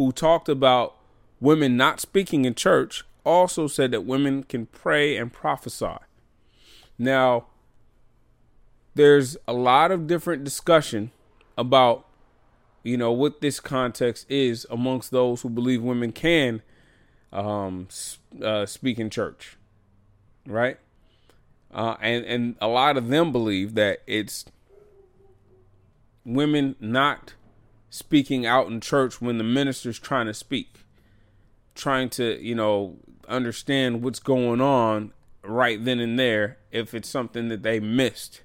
who 0.00 0.10
talked 0.10 0.48
about 0.48 0.96
women 1.40 1.76
not 1.76 2.00
speaking 2.00 2.46
in 2.46 2.54
church, 2.54 3.04
also 3.22 3.66
said 3.66 3.90
that 3.90 4.06
women 4.06 4.42
can 4.42 4.64
pray 4.64 5.14
and 5.14 5.30
prophesy. 5.30 5.98
Now, 6.98 7.48
there's 8.94 9.36
a 9.46 9.52
lot 9.52 9.90
of 9.90 10.06
different 10.06 10.42
discussion 10.42 11.10
about, 11.58 12.06
you 12.82 12.96
know, 12.96 13.12
what 13.12 13.42
this 13.42 13.60
context 13.60 14.24
is 14.30 14.66
amongst 14.70 15.10
those 15.10 15.42
who 15.42 15.50
believe 15.50 15.82
women 15.82 16.12
can 16.12 16.62
um, 17.30 17.86
uh, 18.42 18.64
speak 18.64 18.98
in 18.98 19.10
church, 19.10 19.58
right? 20.46 20.78
Uh, 21.74 21.96
and 22.00 22.24
and 22.24 22.54
a 22.58 22.68
lot 22.68 22.96
of 22.96 23.08
them 23.08 23.32
believe 23.32 23.74
that 23.74 23.98
it's 24.06 24.46
women 26.24 26.74
not 26.80 27.34
speaking 27.90 28.46
out 28.46 28.68
in 28.68 28.80
church 28.80 29.20
when 29.20 29.36
the 29.36 29.44
minister's 29.44 29.98
trying 29.98 30.26
to 30.26 30.34
speak, 30.34 30.84
trying 31.74 32.08
to, 32.08 32.42
you 32.42 32.54
know, 32.54 32.96
understand 33.28 34.02
what's 34.02 34.20
going 34.20 34.60
on 34.60 35.12
right 35.42 35.84
then 35.84 36.00
and 36.00 36.18
there 36.18 36.58
if 36.70 36.94
it's 36.94 37.08
something 37.08 37.48
that 37.48 37.62
they 37.62 37.80
missed. 37.80 38.42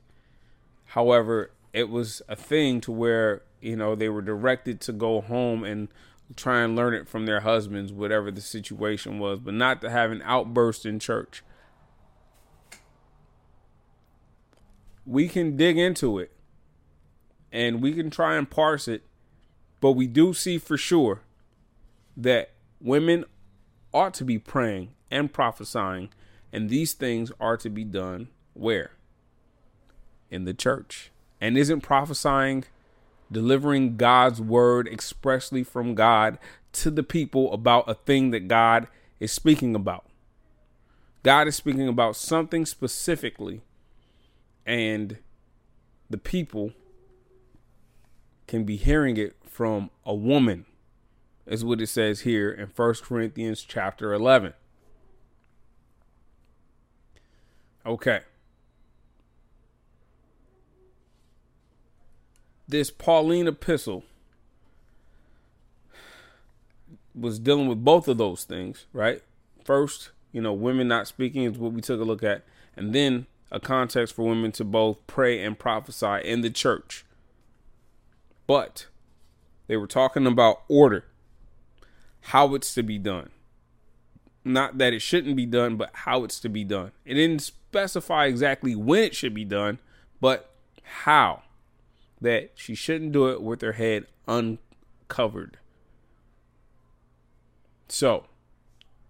However, 0.86 1.52
it 1.74 1.90
was 1.90 2.22
a 2.28 2.36
thing 2.36 2.82
to 2.82 2.92
where, 2.92 3.44
you 3.62 3.76
know, 3.76 3.96
they 3.96 4.10
were 4.10 4.22
directed 4.22 4.82
to 4.82 4.94
go 4.94 5.22
home 5.22 5.64
and 5.64 5.90
try 6.36 6.62
and 6.62 6.76
learn 6.76 6.94
it 6.94 7.08
from 7.08 7.26
their 7.26 7.42
husbands, 7.42 7.94
whatever 7.94 8.32
the 8.32 8.42
situation 8.42 9.20
was, 9.20 9.40
but 9.40 9.54
not 9.54 9.82
to 9.82 9.90
have 9.90 10.12
an 10.12 10.22
outburst 10.24 10.86
in 10.86 11.00
church. 11.00 11.44
We 15.06 15.28
can 15.28 15.56
dig 15.56 15.78
into 15.78 16.18
it 16.18 16.32
and 17.52 17.82
we 17.82 17.94
can 17.94 18.10
try 18.10 18.36
and 18.36 18.50
parse 18.50 18.88
it, 18.88 19.04
but 19.86 19.92
we 19.92 20.08
do 20.08 20.34
see 20.34 20.58
for 20.58 20.78
sure 20.78 21.22
that 22.18 22.50
women 22.82 23.24
ought 23.94 24.16
to 24.16 24.24
be 24.26 24.40
praying 24.40 24.90
and 25.12 25.32
prophesying, 25.32 26.10
and 26.52 26.72
these 26.72 26.94
things 26.94 27.32
are 27.40 27.56
to 27.56 27.70
be 27.70 27.84
done 27.84 28.30
where? 28.56 28.94
In 30.32 30.46
the 30.46 30.56
church. 30.56 31.12
And 31.40 31.56
isn't 31.56 31.82
prophesying 31.82 32.64
delivering 33.32 33.96
God's 33.96 34.42
word 34.42 34.88
expressly 34.88 35.64
from 35.64 35.94
God 35.94 36.40
to 36.72 36.90
the 36.90 37.04
people 37.04 37.54
about 37.54 37.88
a 37.88 37.94
thing 37.94 38.32
that 38.32 38.48
God 38.48 38.88
is 39.20 39.32
speaking 39.32 39.76
about? 39.76 40.08
God 41.22 41.48
is 41.48 41.56
speaking 41.56 41.88
about 41.88 42.16
something 42.16 42.66
specifically, 42.66 43.62
and 44.66 45.18
the 46.10 46.18
people 46.18 46.72
can 48.48 48.64
be 48.64 48.78
hearing 48.78 49.18
it 49.18 49.36
from 49.56 49.90
a 50.06 50.14
woman 50.14 50.66
is 51.48 51.64
what 51.64 51.80
it 51.80 51.88
says 51.88 52.22
here 52.22 52.52
in 52.52 52.68
First 52.68 53.06
Corinthians 53.06 53.64
chapter 53.64 54.14
11. 54.14 54.54
Okay. 57.86 58.20
This 62.68 62.92
Pauline 62.92 63.48
epistle 63.48 64.04
was 67.14 67.40
dealing 67.40 67.70
with 67.70 67.82
both 67.82 68.10
of 68.10 68.18
those 68.18 68.44
things, 68.44 68.88
right? 68.92 69.22
First, 69.64 70.12
you 70.34 70.42
know, 70.42 70.52
women 70.52 70.90
not 70.90 71.08
speaking 71.08 71.44
is 71.44 71.58
what 71.58 71.72
we 71.72 71.80
took 71.80 72.02
a 72.02 72.04
look 72.04 72.24
at, 72.24 72.44
and 72.76 72.94
then 72.94 73.26
a 73.50 73.62
context 73.62 74.16
for 74.16 74.28
women 74.28 74.52
to 74.52 74.66
both 74.66 74.98
pray 75.08 75.42
and 75.42 75.58
prophesy 75.58 76.20
in 76.26 76.42
the 76.42 76.50
church. 76.50 77.06
But 78.48 78.88
they 79.68 79.78
were 79.78 79.88
talking 79.88 80.28
about 80.28 80.64
order 80.68 81.06
how 82.26 82.56
it's 82.56 82.74
to 82.74 82.82
be 82.82 82.98
done. 82.98 83.30
Not 84.44 84.80
that 84.80 84.94
it 84.94 85.02
shouldn't 85.02 85.36
be 85.36 85.46
done, 85.46 85.76
but 85.76 85.92
how 85.94 86.24
it's 86.24 86.40
to 86.40 86.50
be 86.50 86.64
done. 86.64 86.92
It 87.06 87.16
didn't 87.16 87.42
specify 87.42 88.26
exactly 88.26 88.76
when 88.76 89.04
it 89.04 89.16
should 89.16 89.34
be 89.34 89.46
done, 89.46 89.80
but 90.20 90.52
how. 90.84 91.44
That 92.22 92.52
she 92.56 92.74
shouldn't 92.74 93.12
do 93.12 93.28
it 93.28 93.44
with 93.44 93.62
her 93.62 93.74
head 93.74 94.08
uncovered. 94.28 95.58
So, 97.88 98.26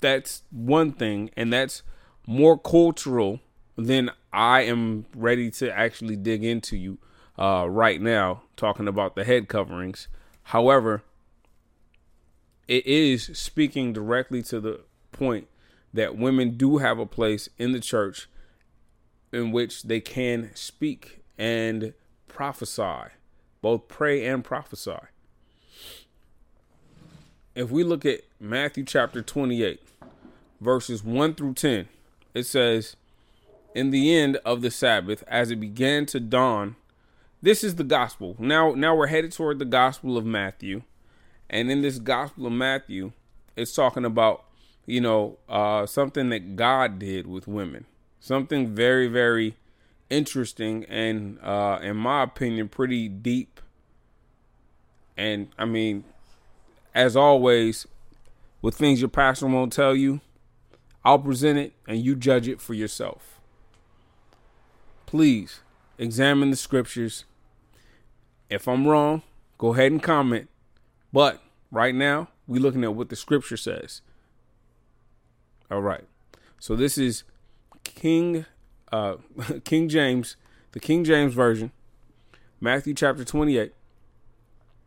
that's 0.01 0.43
one 0.51 0.91
thing, 0.91 1.29
and 1.37 1.53
that's 1.53 1.83
more 2.27 2.57
cultural 2.57 3.39
than 3.77 4.11
I 4.33 4.61
am 4.61 5.05
ready 5.15 5.49
to 5.51 5.71
actually 5.71 6.17
dig 6.17 6.43
into 6.43 6.75
you 6.75 6.97
uh, 7.39 7.67
right 7.69 8.01
now, 8.01 8.41
talking 8.57 8.87
about 8.87 9.15
the 9.15 9.23
head 9.23 9.47
coverings. 9.47 10.09
However, 10.45 11.01
it 12.67 12.85
is 12.85 13.25
speaking 13.33 13.93
directly 13.93 14.43
to 14.43 14.59
the 14.59 14.81
point 15.11 15.47
that 15.93 16.17
women 16.17 16.55
do 16.55 16.77
have 16.77 16.99
a 16.99 17.05
place 17.05 17.49
in 17.57 17.71
the 17.71 17.79
church 17.79 18.29
in 19.31 19.51
which 19.51 19.83
they 19.83 19.99
can 19.99 20.51
speak 20.53 21.23
and 21.37 21.93
prophesy, 22.27 23.11
both 23.61 23.87
pray 23.87 24.25
and 24.25 24.43
prophesy. 24.43 24.99
If 27.55 27.71
we 27.71 27.83
look 27.83 28.05
at 28.05 28.21
Matthew 28.39 28.83
chapter 28.83 29.23
28, 29.23 29.81
verses 30.61 31.03
1 31.03 31.35
through 31.35 31.55
10, 31.55 31.87
it 32.35 32.43
says, 32.43 32.95
In 33.73 33.89
the 33.89 34.15
end 34.15 34.37
of 34.45 34.61
the 34.61 34.69
Sabbath, 34.69 35.23
as 35.27 35.49
it 35.49 35.59
began 35.59 36.05
to 36.07 36.19
dawn, 36.19 36.75
this 37.45 37.63
is 37.63 37.75
the 37.75 37.83
gospel. 37.83 38.35
Now, 38.39 38.73
now 38.73 38.95
we're 38.95 39.05
headed 39.05 39.31
toward 39.31 39.59
the 39.59 39.65
gospel 39.65 40.17
of 40.17 40.25
Matthew. 40.25 40.81
And 41.47 41.69
in 41.69 41.83
this 41.83 41.99
Gospel 41.99 42.47
of 42.47 42.53
Matthew, 42.53 43.11
it's 43.55 43.71
talking 43.75 44.03
about, 44.03 44.45
you 44.87 44.99
know, 44.99 45.37
uh, 45.47 45.85
something 45.85 46.29
that 46.29 46.55
God 46.55 46.97
did 46.97 47.27
with 47.27 47.47
women. 47.47 47.85
Something 48.19 48.73
very, 48.73 49.07
very 49.07 49.57
interesting 50.09 50.85
and, 50.85 51.37
uh, 51.43 51.77
in 51.83 51.97
my 51.97 52.23
opinion, 52.23 52.67
pretty 52.67 53.07
deep. 53.07 53.61
And 55.15 55.49
I 55.55 55.65
mean, 55.65 56.03
as 56.95 57.15
always, 57.15 57.85
with 58.63 58.75
things 58.75 59.01
your 59.01 59.09
pastor 59.09 59.45
won't 59.45 59.71
tell 59.71 59.95
you, 59.95 60.19
I'll 61.03 61.19
present 61.19 61.59
it 61.59 61.73
and 61.87 62.03
you 62.03 62.15
judge 62.15 62.47
it 62.47 62.59
for 62.59 62.73
yourself. 62.73 63.39
Please 65.05 65.59
examine 65.99 66.49
the 66.49 66.55
scriptures. 66.55 67.25
If 68.49 68.67
I'm 68.67 68.87
wrong, 68.87 69.21
go 69.57 69.73
ahead 69.73 69.91
and 69.91 70.01
comment 70.01 70.49
but 71.15 71.41
right 71.71 71.95
now, 71.95 72.27
we're 72.45 72.61
looking 72.61 72.83
at 72.83 72.93
what 72.93 73.07
the 73.07 73.15
scripture 73.15 73.55
says. 73.55 74.01
All 75.71 75.81
right. 75.81 76.03
So 76.59 76.75
this 76.75 76.97
is 76.97 77.23
King 77.85 78.45
uh 78.91 79.15
King 79.63 79.87
James, 79.87 80.35
the 80.73 80.81
King 80.81 81.05
James 81.05 81.33
version, 81.33 81.71
Matthew 82.59 82.93
chapter 82.93 83.23
28, 83.23 83.71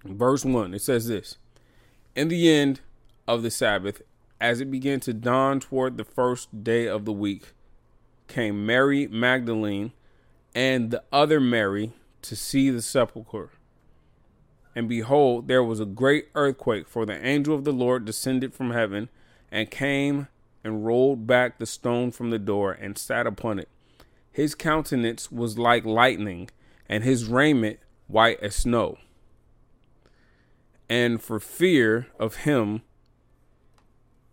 verse 0.05 0.44
1. 0.44 0.75
It 0.75 0.83
says 0.83 1.09
this. 1.09 1.38
In 2.14 2.29
the 2.29 2.53
end 2.53 2.83
of 3.27 3.42
the 3.42 3.51
Sabbath, 3.51 4.03
as 4.38 4.61
it 4.61 4.71
began 4.71 5.01
to 5.01 5.14
dawn 5.14 5.61
toward 5.61 5.97
the 5.97 6.05
first 6.05 6.62
day 6.62 6.87
of 6.87 7.07
the 7.07 7.12
week, 7.14 7.55
came 8.27 8.66
Mary 8.66 9.07
Magdalene 9.07 9.92
and 10.55 10.90
the 10.90 11.03
other 11.11 11.40
Mary 11.40 11.94
to 12.23 12.37
see 12.37 12.71
the 12.71 12.83
sepulchre. 12.83 13.51
And 14.75 14.89
behold, 14.89 15.49
there 15.49 15.65
was 15.65 15.81
a 15.81 15.85
great 15.85 16.29
earthquake, 16.35 16.89
for 16.89 17.05
the 17.05 17.25
angel 17.27 17.55
of 17.55 17.65
the 17.65 17.73
Lord 17.73 18.05
descended 18.05 18.55
from 18.55 18.71
heaven 18.71 19.09
and 19.51 19.71
came 19.71 20.29
and 20.63 20.85
rolled 20.85 21.27
back 21.27 21.59
the 21.59 21.67
stone 21.67 22.11
from 22.11 22.31
the 22.31 22.39
door 22.39 22.73
and 22.73 22.99
sat 22.99 23.27
upon 23.27 23.59
it. 23.59 23.69
His 24.31 24.55
countenance 24.55 25.33
was 25.33 25.59
like 25.59 25.85
lightning, 25.85 26.51
and 26.89 27.03
his 27.03 27.27
raiment 27.27 27.81
white 28.07 28.41
as 28.41 28.55
snow. 28.55 28.99
And 30.89 31.21
for 31.21 31.41
fear 31.41 32.07
of 32.19 32.37
him, 32.37 32.83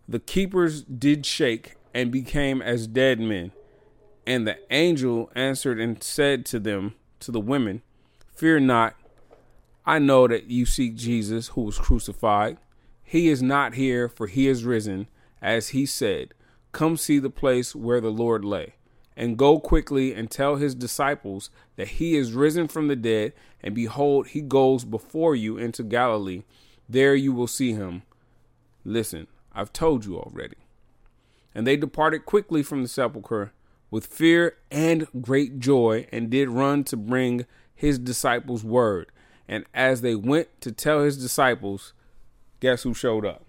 the 0.08 0.20
keepers 0.20 0.82
did 0.82 1.26
shake 1.26 1.76
and 1.92 2.12
became 2.12 2.62
as 2.62 2.86
dead 2.86 3.18
men. 3.18 3.52
And 4.26 4.46
the 4.46 4.58
angel 4.70 5.30
answered 5.34 5.80
and 5.80 6.02
said 6.02 6.46
to 6.46 6.58
them, 6.58 6.94
to 7.26 7.32
the 7.32 7.40
women, 7.40 7.82
Fear 8.36 8.60
not. 8.60 8.94
I 9.86 9.98
know 9.98 10.28
that 10.28 10.50
you 10.50 10.66
seek 10.66 10.94
Jesus 10.94 11.48
who 11.48 11.62
was 11.62 11.78
crucified. 11.78 12.58
He 13.02 13.28
is 13.28 13.42
not 13.42 13.74
here, 13.74 14.08
for 14.08 14.26
he 14.26 14.46
is 14.46 14.64
risen, 14.64 15.08
as 15.40 15.68
he 15.68 15.86
said. 15.86 16.34
Come 16.72 16.98
see 16.98 17.18
the 17.18 17.30
place 17.30 17.74
where 17.74 18.00
the 18.00 18.10
Lord 18.10 18.44
lay. 18.44 18.74
And 19.16 19.38
go 19.38 19.58
quickly 19.58 20.12
and 20.12 20.30
tell 20.30 20.56
his 20.56 20.74
disciples 20.74 21.48
that 21.76 21.88
he 21.88 22.16
is 22.16 22.32
risen 22.34 22.68
from 22.68 22.88
the 22.88 22.96
dead, 22.96 23.32
and 23.62 23.74
behold, 23.74 24.28
he 24.28 24.42
goes 24.42 24.84
before 24.84 25.34
you 25.34 25.56
into 25.56 25.82
Galilee. 25.82 26.42
There 26.88 27.14
you 27.14 27.32
will 27.32 27.46
see 27.46 27.72
him. 27.72 28.02
Listen, 28.84 29.28
I've 29.54 29.72
told 29.72 30.04
you 30.04 30.18
already. 30.18 30.56
And 31.54 31.66
they 31.66 31.78
departed 31.78 32.26
quickly 32.26 32.62
from 32.62 32.82
the 32.82 32.88
sepulchre 32.88 33.52
with 33.90 34.06
fear 34.06 34.56
and 34.70 35.06
great 35.20 35.58
joy, 35.58 36.06
and 36.12 36.30
did 36.30 36.48
run 36.48 36.84
to 36.84 36.96
bring 36.96 37.46
his 37.74 37.98
disciples 37.98 38.64
word. 38.64 39.10
And 39.48 39.64
as 39.74 40.00
they 40.00 40.14
went 40.14 40.48
to 40.62 40.72
tell 40.72 41.02
his 41.02 41.16
disciples, 41.16 41.92
guess 42.60 42.82
who 42.82 42.94
showed 42.94 43.24
up? 43.24 43.44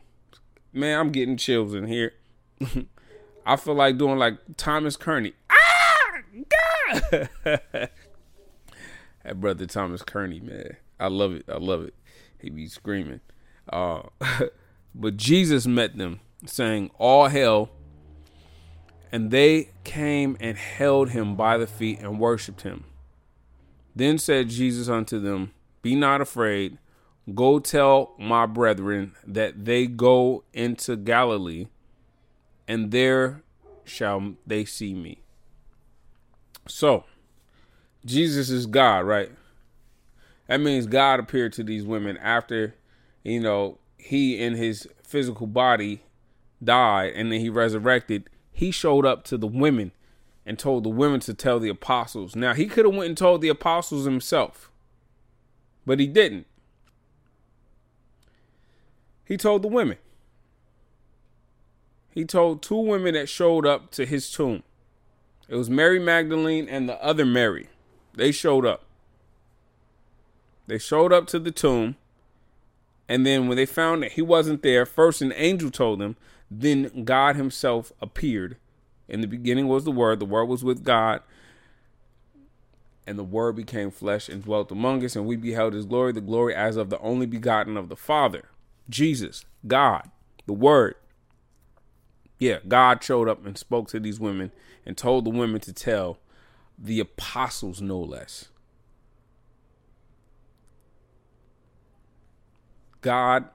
Man, 0.72 1.00
I'm 1.00 1.12
getting 1.12 1.38
chills 1.38 1.74
in 1.74 1.88
here. 1.88 2.14
I 3.46 3.56
feel 3.56 3.76
like 3.76 3.98
doing 3.98 4.18
like 4.18 4.38
Thomas 4.58 4.98
Kearney. 4.98 5.34
Ah, 5.50 6.18
God! 6.50 7.30
that 9.24 9.40
brother 9.40 9.66
Thomas 9.66 10.02
Kearney, 10.04 10.40
man, 10.40 10.76
I 11.00 11.08
love 11.08 11.34
it. 11.34 11.46
I 11.48 11.58
love 11.58 11.84
it. 11.84 11.94
He 12.40 12.50
be 12.50 12.68
screaming. 12.68 13.22
Uh, 13.72 14.04
but 14.96 15.18
Jesus 15.18 15.66
met 15.66 15.98
them, 15.98 16.20
saying, 16.46 16.92
"All 16.98 17.28
hail!" 17.28 17.70
And 19.12 19.32
they 19.32 19.72
came 19.84 20.36
and 20.40 20.58
held 20.58 21.10
him 21.10 21.36
by 21.36 21.58
the 21.58 21.68
feet 21.68 22.00
and 22.00 22.20
worshipped 22.20 22.62
him. 22.62 22.84
Then 23.96 24.18
said 24.18 24.50
Jesus 24.50 24.90
unto 24.90 25.20
them, 25.20 25.54
be 25.82 25.96
not 25.96 26.20
afraid. 26.20 26.78
Go 27.34 27.60
tell 27.60 28.14
my 28.20 28.46
brethren 28.46 29.14
that 29.26 29.66
they 29.66 29.88
go 29.88 30.44
into 30.54 30.98
Galilee, 30.98 31.68
and 32.68 32.92
there 32.92 33.42
shall 33.86 34.34
they 34.46 34.66
see 34.66 34.94
me. 34.94 35.20
So, 36.68 37.06
Jesus 38.06 38.50
is 38.50 38.66
God, 38.66 39.06
right? 39.06 39.32
That 40.48 40.60
means 40.60 40.88
God 40.88 41.22
appeared 41.22 41.54
to 41.54 41.64
these 41.64 41.86
women 41.86 42.18
after, 42.18 42.76
you 43.24 43.40
know, 43.40 43.78
he 43.98 44.42
in 44.42 44.56
his 44.56 44.88
physical 45.04 45.48
body 45.48 46.02
died 46.62 47.14
and 47.16 47.32
then 47.32 47.40
he 47.40 47.50
resurrected. 47.50 48.30
He 48.58 48.72
showed 48.72 49.06
up 49.06 49.24
to 49.26 49.38
the 49.38 49.46
women 49.46 49.92
and 50.44 50.58
told 50.58 50.84
the 50.84 50.90
women 50.90 51.20
to 51.20 51.36
tell 51.36 51.60
the 51.60 51.70
apostles. 51.70 52.36
Now, 52.36 52.56
he 52.56 52.66
could 52.66 52.86
have 52.86 52.96
went 52.96 53.10
and 53.10 53.16
told 53.16 53.42
the 53.42 53.50
apostles 53.50 54.06
himself, 54.06 54.72
but 55.86 56.00
he 56.00 56.08
didn't. 56.08 56.48
He 59.24 59.38
told 59.38 59.62
the 59.62 59.68
women. 59.68 59.98
He 62.10 62.26
told 62.26 62.64
two 62.64 62.80
women 62.80 63.14
that 63.14 63.30
showed 63.30 63.68
up 63.68 63.92
to 63.92 64.08
his 64.08 64.32
tomb. 64.32 64.64
It 65.48 65.56
was 65.56 65.70
Mary 65.70 66.00
Magdalene 66.00 66.68
and 66.68 66.90
the 66.90 67.00
other 67.00 67.28
Mary. 67.28 67.70
They 68.16 68.32
showed 68.32 68.66
up. 68.66 68.86
They 70.66 70.80
showed 70.80 71.14
up 71.14 71.28
to 71.28 71.38
the 71.38 71.52
tomb. 71.52 71.96
And 73.08 73.24
then 73.24 73.48
when 73.48 73.56
they 73.56 73.68
found 73.68 74.02
that 74.02 74.14
he 74.14 74.24
wasn't 74.24 74.64
there, 74.64 74.88
first 74.88 75.22
an 75.22 75.32
angel 75.36 75.70
told 75.70 76.00
them, 76.00 76.16
then 76.50 77.04
God 77.04 77.36
himself 77.36 77.92
appeared. 78.02 78.58
In 79.08 79.22
the 79.22 79.28
beginning 79.28 79.68
was 79.68 79.84
the 79.84 79.92
Word, 79.92 80.20
the 80.20 80.26
Word 80.26 80.46
was 80.46 80.64
with 80.64 80.84
God, 80.84 81.22
and 83.06 83.18
the 83.18 83.24
Word 83.24 83.56
became 83.56 83.90
flesh 83.90 84.28
and 84.28 84.44
dwelt 84.44 84.72
among 84.72 85.04
us, 85.04 85.16
and 85.16 85.26
we 85.26 85.36
beheld 85.36 85.74
his 85.74 85.86
glory, 85.86 86.12
the 86.12 86.22
glory 86.22 86.54
as 86.54 86.76
of 86.76 86.90
the 86.90 87.00
only 87.00 87.26
begotten 87.26 87.78
of 87.78 87.90
the 87.90 87.96
Father, 87.96 88.50
Jesus, 88.90 89.46
God, 89.66 90.10
the 90.46 90.54
Word. 90.54 90.96
Yeah, 92.40 92.60
God 92.68 93.04
showed 93.04 93.28
up 93.28 93.46
and 93.46 93.58
spoke 93.58 93.88
to 93.90 94.00
these 94.00 94.20
women 94.20 94.52
and 94.86 94.96
told 94.96 95.26
the 95.26 95.30
women 95.30 95.60
to 95.62 95.74
tell 95.74 96.20
the 96.78 97.00
apostles, 97.00 97.82
no 97.82 98.00
less. 98.00 98.50
God 103.02 103.46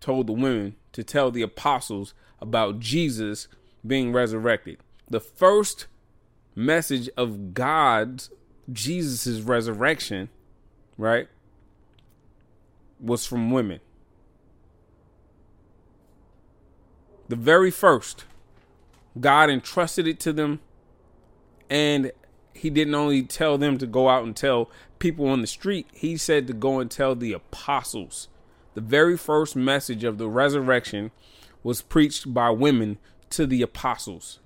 told 0.00 0.26
the 0.26 0.32
women 0.32 0.74
to 0.92 1.02
tell 1.02 1.30
the 1.30 1.42
apostles 1.42 2.14
about 2.40 2.80
Jesus 2.80 3.48
being 3.86 4.12
resurrected. 4.12 4.78
The 5.08 5.20
first 5.20 5.86
message 6.54 7.08
of 7.16 7.54
God's 7.54 8.30
Jesus' 8.70 9.40
resurrection, 9.40 10.28
right, 10.96 11.28
was 13.00 13.26
from 13.26 13.50
women. 13.50 13.80
The 17.28 17.36
very 17.36 17.70
first, 17.70 18.24
God 19.18 19.50
entrusted 19.50 20.06
it 20.06 20.20
to 20.20 20.32
them, 20.32 20.60
and 21.70 22.12
He 22.52 22.70
didn't 22.70 22.94
only 22.94 23.22
tell 23.22 23.58
them 23.58 23.78
to 23.78 23.86
go 23.86 24.08
out 24.08 24.24
and 24.24 24.36
tell 24.36 24.70
people 24.98 25.28
on 25.28 25.40
the 25.40 25.46
street, 25.46 25.86
He 25.92 26.16
said 26.16 26.46
to 26.46 26.52
go 26.52 26.78
and 26.78 26.90
tell 26.90 27.14
the 27.14 27.32
apostles. 27.32 28.28
The 28.74 28.80
very 28.80 29.16
first 29.16 29.54
message 29.54 30.04
of 30.04 30.18
the 30.18 30.28
resurrection 30.28 31.10
was 31.62 31.82
preached 31.82 32.32
by 32.32 32.50
women 32.50 32.98
to 33.30 33.46
the 33.46 33.62
apostles. 33.62 34.38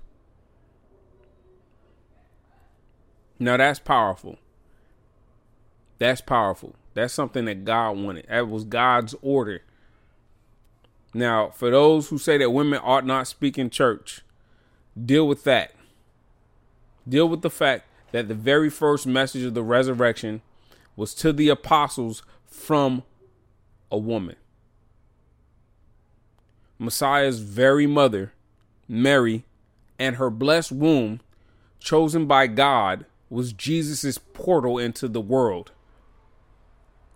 Now 3.39 3.57
that's 3.57 3.79
powerful. 3.79 4.37
That's 5.99 6.21
powerful. 6.21 6.75
That's 6.93 7.13
something 7.13 7.45
that 7.45 7.65
God 7.65 7.97
wanted. 7.97 8.27
That 8.27 8.49
was 8.49 8.63
God's 8.63 9.15
order. 9.21 9.61
Now, 11.13 11.49
for 11.49 11.71
those 11.71 12.09
who 12.09 12.17
say 12.17 12.37
that 12.37 12.51
women 12.51 12.79
ought 12.83 13.05
not 13.05 13.27
speak 13.27 13.57
in 13.57 13.69
church, 13.69 14.21
deal 15.05 15.27
with 15.27 15.43
that. 15.45 15.73
Deal 17.07 17.27
with 17.27 17.41
the 17.41 17.49
fact 17.49 17.87
that 18.11 18.27
the 18.27 18.35
very 18.35 18.69
first 18.69 19.07
message 19.07 19.43
of 19.43 19.53
the 19.53 19.63
resurrection 19.63 20.41
was 20.95 21.13
to 21.15 21.31
the 21.31 21.49
apostles 21.49 22.23
from 22.45 23.03
a 23.91 23.97
woman. 23.97 24.35
Messiah's 26.79 27.39
very 27.39 27.87
mother, 27.87 28.33
Mary, 28.87 29.45
and 29.97 30.17
her 30.17 30.29
blessed 30.29 30.71
womb, 30.71 31.21
chosen 31.79 32.25
by 32.27 32.47
God, 32.47 33.05
was 33.29 33.53
Jesus' 33.53 34.17
portal 34.17 34.77
into 34.77 35.07
the 35.07 35.21
world. 35.21 35.71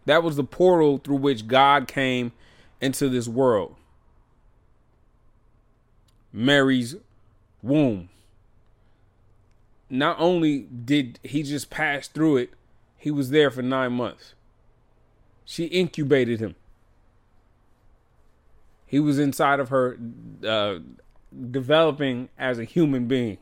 That 0.05 0.23
was 0.23 0.35
the 0.35 0.43
portal 0.43 0.97
through 0.97 1.17
which 1.17 1.47
God 1.47 1.87
came 1.87 2.31
into 2.79 3.07
this 3.07 3.27
world. 3.27 3.75
Mary's 6.33 6.95
womb. 7.61 8.09
Not 9.89 10.15
only 10.19 10.59
did 10.59 11.19
he 11.21 11.43
just 11.43 11.69
pass 11.69 12.07
through 12.07 12.37
it, 12.37 12.53
he 12.97 13.11
was 13.11 13.29
there 13.29 13.51
for 13.51 13.61
nine 13.61 13.93
months. 13.93 14.33
She 15.43 15.65
incubated 15.65 16.39
him. 16.39 16.55
He 18.91 18.99
was 18.99 19.19
inside 19.19 19.61
of 19.61 19.69
her, 19.69 19.97
uh, 20.45 20.79
developing 21.49 22.27
as 22.37 22.59
a 22.59 22.65
human 22.65 23.07
being 23.07 23.37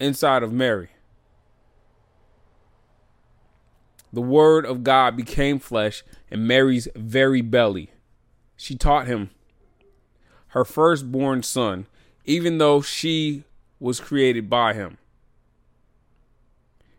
inside 0.00 0.42
of 0.42 0.52
Mary. 0.52 0.88
The 4.12 4.20
word 4.20 4.66
of 4.66 4.82
God 4.82 5.16
became 5.16 5.60
flesh 5.60 6.02
in 6.28 6.44
Mary's 6.44 6.88
very 6.96 7.40
belly. 7.40 7.92
She 8.56 8.74
taught 8.74 9.06
him 9.06 9.30
her 10.48 10.64
firstborn 10.64 11.44
son, 11.44 11.86
even 12.24 12.58
though 12.58 12.80
she 12.80 13.44
was 13.78 14.00
created 14.00 14.50
by 14.50 14.74
him. 14.74 14.98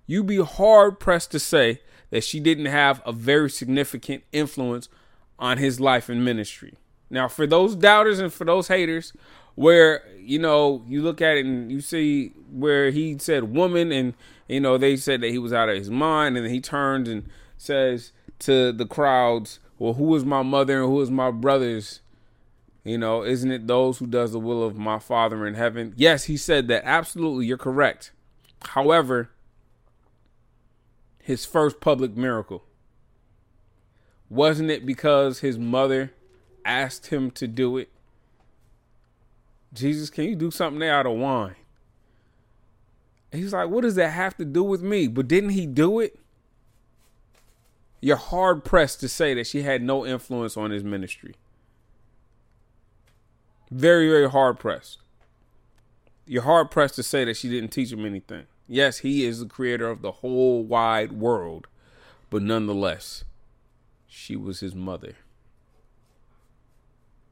You'd 0.05 0.27
be 0.27 0.41
hard 0.41 0.97
pressed 0.97 1.31
to 1.31 1.39
say 1.39 1.81
that 2.09 2.23
she 2.23 2.39
didn't 2.39 2.67
have 2.67 3.01
a 3.05 3.11
very 3.11 3.49
significant 3.49 4.23
influence 4.31 4.87
on 5.37 5.57
his 5.57 5.81
life 5.81 6.07
and 6.07 6.23
ministry. 6.23 6.75
Now, 7.09 7.27
for 7.27 7.47
those 7.47 7.75
doubters 7.75 8.19
and 8.19 8.31
for 8.31 8.45
those 8.45 8.67
haters, 8.67 9.13
where 9.55 10.03
you 10.19 10.39
know 10.39 10.83
you 10.87 11.01
look 11.01 11.21
at 11.21 11.37
it 11.37 11.45
and 11.45 11.71
you 11.71 11.81
see 11.81 12.29
where 12.51 12.91
he 12.91 13.17
said 13.17 13.55
woman, 13.55 13.91
and 13.91 14.13
you 14.47 14.59
know 14.59 14.77
they 14.77 14.95
said 14.97 15.21
that 15.21 15.31
he 15.31 15.37
was 15.37 15.53
out 15.53 15.69
of 15.69 15.77
his 15.77 15.89
mind, 15.89 16.37
and 16.37 16.45
then 16.45 16.53
he 16.53 16.61
turns 16.61 17.09
and 17.09 17.27
says 17.57 18.11
to 18.39 18.71
the 18.71 18.85
crowds, 18.85 19.59
"Well, 19.79 19.93
who 19.93 20.13
is 20.15 20.25
my 20.25 20.43
mother 20.43 20.81
and 20.81 20.91
who 20.91 21.01
is 21.01 21.09
my 21.09 21.31
brothers?" 21.31 22.01
You 22.83 22.97
know, 22.97 23.23
isn't 23.23 23.51
it 23.51 23.67
those 23.67 23.97
who 23.97 24.07
does 24.07 24.31
the 24.31 24.39
will 24.39 24.63
of 24.63 24.77
my 24.77 24.97
Father 24.97 25.45
in 25.45 25.55
heaven? 25.55 25.93
Yes, 25.97 26.25
he 26.25 26.37
said 26.37 26.69
that. 26.69 26.83
Absolutely, 26.85 27.45
you're 27.45 27.57
correct. 27.57 28.13
However, 28.61 29.29
his 31.19 31.45
first 31.45 31.81
public 31.81 32.15
miracle 32.15 32.63
wasn't 34.29 34.69
it 34.69 34.85
because 34.85 35.39
his 35.39 35.57
mother 35.57 36.13
asked 36.67 37.07
him 37.07 37.31
to 37.31 37.47
do 37.47 37.77
it? 37.77 37.89
Jesus, 39.73 40.09
can 40.09 40.25
you 40.25 40.35
do 40.35 40.51
something 40.51 40.87
out 40.87 41.05
of 41.05 41.17
wine? 41.17 41.55
he's 43.31 43.53
like, 43.53 43.69
what 43.69 43.81
does 43.81 43.95
that 43.95 44.11
have 44.11 44.35
to 44.37 44.45
do 44.45 44.63
with 44.63 44.81
me? 44.81 45.07
But 45.07 45.27
didn't 45.27 45.49
he 45.49 45.65
do 45.65 45.99
it? 45.99 46.17
You're 47.99 48.15
hard 48.15 48.63
pressed 48.63 48.99
to 49.01 49.09
say 49.09 49.33
that 49.33 49.47
she 49.47 49.63
had 49.63 49.81
no 49.81 50.05
influence 50.05 50.55
on 50.55 50.71
his 50.71 50.83
ministry. 50.83 51.35
Very, 53.69 54.09
very 54.09 54.29
hard 54.29 54.59
pressed. 54.59 54.99
You're 56.25 56.43
hard 56.43 56.71
pressed 56.71 56.95
to 56.95 57.03
say 57.03 57.25
that 57.25 57.37
she 57.37 57.49
didn't 57.49 57.71
teach 57.71 57.91
him 57.91 58.05
anything. 58.05 58.45
Yes, 58.67 58.99
he 58.99 59.25
is 59.25 59.39
the 59.39 59.45
creator 59.45 59.89
of 59.89 60.01
the 60.01 60.11
whole 60.11 60.63
wide 60.63 61.13
world, 61.13 61.67
but 62.29 62.41
nonetheless, 62.41 63.23
she 64.07 64.35
was 64.35 64.59
his 64.59 64.75
mother. 64.75 65.15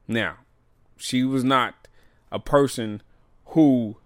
Now, 0.08 0.38
she 0.96 1.24
was 1.24 1.44
not 1.44 1.88
a 2.30 2.38
person 2.38 3.02
who 3.46 3.96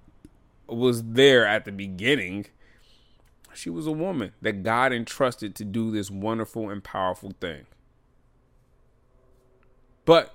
was 0.66 1.02
there 1.02 1.46
at 1.46 1.64
the 1.64 1.72
beginning. 1.72 2.46
She 3.54 3.70
was 3.70 3.86
a 3.86 3.92
woman 3.92 4.32
that 4.40 4.62
God 4.62 4.92
entrusted 4.92 5.54
to 5.56 5.64
do 5.64 5.90
this 5.90 6.10
wonderful 6.10 6.70
and 6.70 6.82
powerful 6.82 7.32
thing. 7.40 7.66
But 10.04 10.34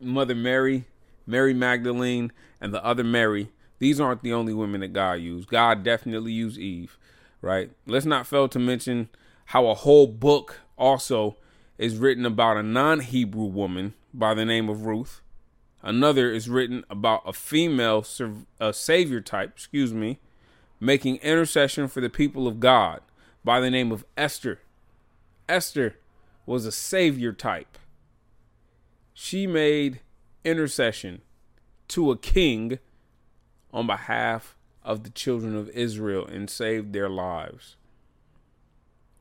Mother 0.00 0.34
Mary, 0.34 0.86
Mary 1.26 1.54
Magdalene, 1.54 2.32
and 2.60 2.72
the 2.72 2.84
other 2.84 3.04
Mary, 3.04 3.50
these 3.78 4.00
aren't 4.00 4.22
the 4.22 4.32
only 4.32 4.54
women 4.54 4.80
that 4.80 4.92
God 4.92 5.14
used. 5.14 5.48
God 5.48 5.82
definitely 5.82 6.32
used 6.32 6.58
Eve, 6.58 6.98
right? 7.40 7.70
Let's 7.86 8.06
not 8.06 8.26
fail 8.26 8.48
to 8.48 8.58
mention 8.58 9.08
how 9.46 9.66
a 9.66 9.74
whole 9.74 10.06
book 10.06 10.60
also 10.76 11.36
is 11.80 11.96
written 11.96 12.24
about 12.24 12.56
a 12.56 12.62
non 12.62 13.00
Hebrew 13.00 13.46
woman 13.46 13.94
by 14.14 14.34
the 14.34 14.44
name 14.44 14.68
of 14.68 14.86
Ruth. 14.86 15.20
Another 15.82 16.30
is 16.30 16.48
written 16.48 16.84
about 16.90 17.22
a 17.26 17.32
female 17.32 18.04
a 18.60 18.72
savior 18.72 19.20
type, 19.20 19.52
excuse 19.54 19.94
me, 19.94 20.18
making 20.78 21.16
intercession 21.16 21.88
for 21.88 22.00
the 22.00 22.10
people 22.10 22.46
of 22.46 22.60
God 22.60 23.00
by 23.42 23.60
the 23.60 23.70
name 23.70 23.90
of 23.90 24.04
Esther. 24.16 24.60
Esther 25.48 25.96
was 26.44 26.66
a 26.66 26.72
savior 26.72 27.32
type 27.32 27.78
she 29.22 29.46
made 29.46 30.00
intercession 30.46 31.20
to 31.88 32.10
a 32.10 32.16
king 32.16 32.78
on 33.70 33.86
behalf 33.86 34.56
of 34.82 35.02
the 35.02 35.10
children 35.10 35.54
of 35.54 35.68
Israel 35.70 36.26
and 36.26 36.48
saved 36.48 36.94
their 36.94 37.10
lives. 37.10 37.76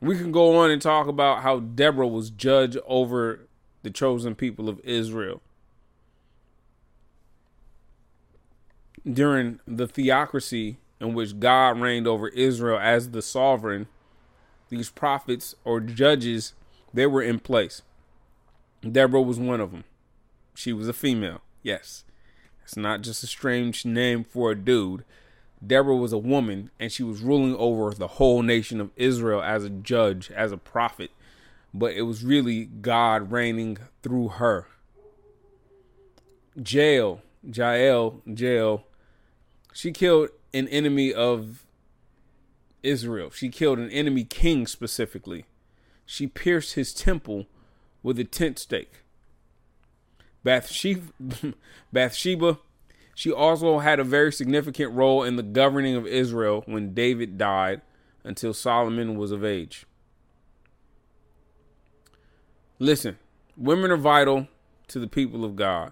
We 0.02 0.18
can 0.18 0.32
go 0.32 0.58
on 0.58 0.72
and 0.72 0.82
talk 0.82 1.08
about 1.08 1.42
how 1.42 1.60
Deborah 1.60 2.08
was 2.08 2.30
judge 2.30 2.78
over 2.88 3.48
the 3.84 3.90
chosen 3.90 4.36
people 4.36 4.70
of 4.70 4.80
Israel. 4.84 5.42
During 9.06 9.60
the 9.68 9.88
theocracy 9.88 10.78
in 11.00 11.14
which 11.14 11.40
God 11.40 11.80
reigned 11.80 12.08
over 12.08 12.30
Israel 12.30 12.80
as 12.80 13.12
the 13.12 13.22
sovereign, 13.22 13.88
these 14.70 14.90
prophets 14.90 15.56
or 15.64 15.80
judges, 15.80 16.54
they 16.94 17.06
were 17.08 17.22
in 17.22 17.40
place. 17.40 17.82
Deborah 18.90 19.22
was 19.22 19.40
one 19.40 19.60
of 19.60 19.72
them. 19.72 19.84
She 20.54 20.74
was 20.74 20.88
a 20.88 20.94
female, 20.94 21.42
yes. 21.64 22.04
It's 22.64 22.78
not 22.78 23.02
just 23.02 23.24
a 23.24 23.28
strange 23.28 23.86
name 23.86 24.24
for 24.24 24.52
a 24.52 24.56
dude. 24.56 25.04
Deborah 25.66 25.96
was 25.96 26.14
a 26.14 26.18
woman 26.18 26.70
and 26.80 26.92
she 26.92 27.04
was 27.04 27.22
ruling 27.22 27.56
over 27.56 27.92
the 27.92 28.08
whole 28.08 28.42
nation 28.42 28.80
of 28.80 28.92
Israel 28.96 29.42
as 29.42 29.64
a 29.64 29.70
judge, 29.70 30.32
as 30.32 30.52
a 30.52 30.58
prophet. 30.58 31.12
But 31.74 31.94
it 31.94 32.04
was 32.04 32.24
really 32.24 32.66
God 32.66 33.32
reigning 33.32 33.78
through 34.02 34.30
her. 34.30 34.68
Jael, 36.56 37.22
Jael, 37.44 38.22
Jael, 38.26 38.86
she 39.74 39.92
killed 39.92 40.30
an 40.54 40.68
enemy 40.70 41.14
of 41.14 41.66
Israel. 42.82 43.30
She 43.30 43.50
killed 43.50 43.80
an 43.80 43.90
enemy 43.92 44.24
king 44.24 44.66
specifically. 44.66 45.46
She 46.06 46.26
pierced 46.26 46.74
his 46.74 46.94
temple 46.94 47.46
with 48.02 48.18
a 48.18 48.24
tent 48.24 48.58
stake. 48.58 49.04
Bathsheba, 50.44 51.04
Bathsheba 51.94 52.58
she 53.20 53.34
also 53.34 53.80
had 53.80 54.00
a 54.00 54.04
very 54.06 54.32
significant 54.32 54.94
role 54.94 55.24
in 55.24 55.36
the 55.36 55.44
governing 55.44 55.94
of 55.94 56.08
Israel 56.08 56.64
when 56.68 56.94
David 56.94 57.38
died 57.38 57.82
until 58.24 58.54
Solomon 58.54 59.18
was 59.18 59.34
of 59.34 59.44
age. 59.44 59.86
Listen, 62.80 63.20
women 63.58 63.92
are 63.92 63.98
vital 63.98 64.48
to 64.88 65.00
the 65.00 65.08
people 65.08 65.44
of 65.44 65.58
God. 65.58 65.92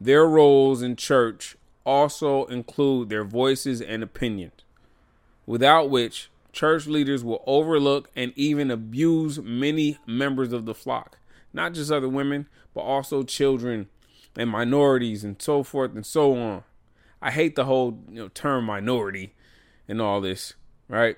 Their 0.00 0.26
roles 0.26 0.80
in 0.80 0.96
church 0.96 1.58
also 1.84 2.46
include 2.46 3.10
their 3.10 3.24
voices 3.24 3.82
and 3.82 4.02
opinions, 4.02 4.64
without 5.44 5.90
which 5.90 6.30
church 6.54 6.86
leaders 6.86 7.22
will 7.22 7.44
overlook 7.46 8.08
and 8.16 8.32
even 8.34 8.70
abuse 8.70 9.38
many 9.38 9.98
members 10.06 10.54
of 10.54 10.64
the 10.64 10.74
flock, 10.74 11.18
not 11.52 11.74
just 11.74 11.92
other 11.92 12.08
women, 12.08 12.48
but 12.72 12.80
also 12.80 13.22
children 13.22 13.90
and 14.36 14.50
minorities 14.50 15.24
and 15.24 15.40
so 15.40 15.62
forth 15.62 15.94
and 15.94 16.04
so 16.04 16.36
on. 16.36 16.64
I 17.20 17.30
hate 17.30 17.56
the 17.56 17.64
whole 17.64 17.98
you 18.08 18.16
know 18.16 18.28
term 18.28 18.64
minority 18.64 19.34
and 19.88 20.00
all 20.00 20.20
this, 20.20 20.54
right? 20.88 21.16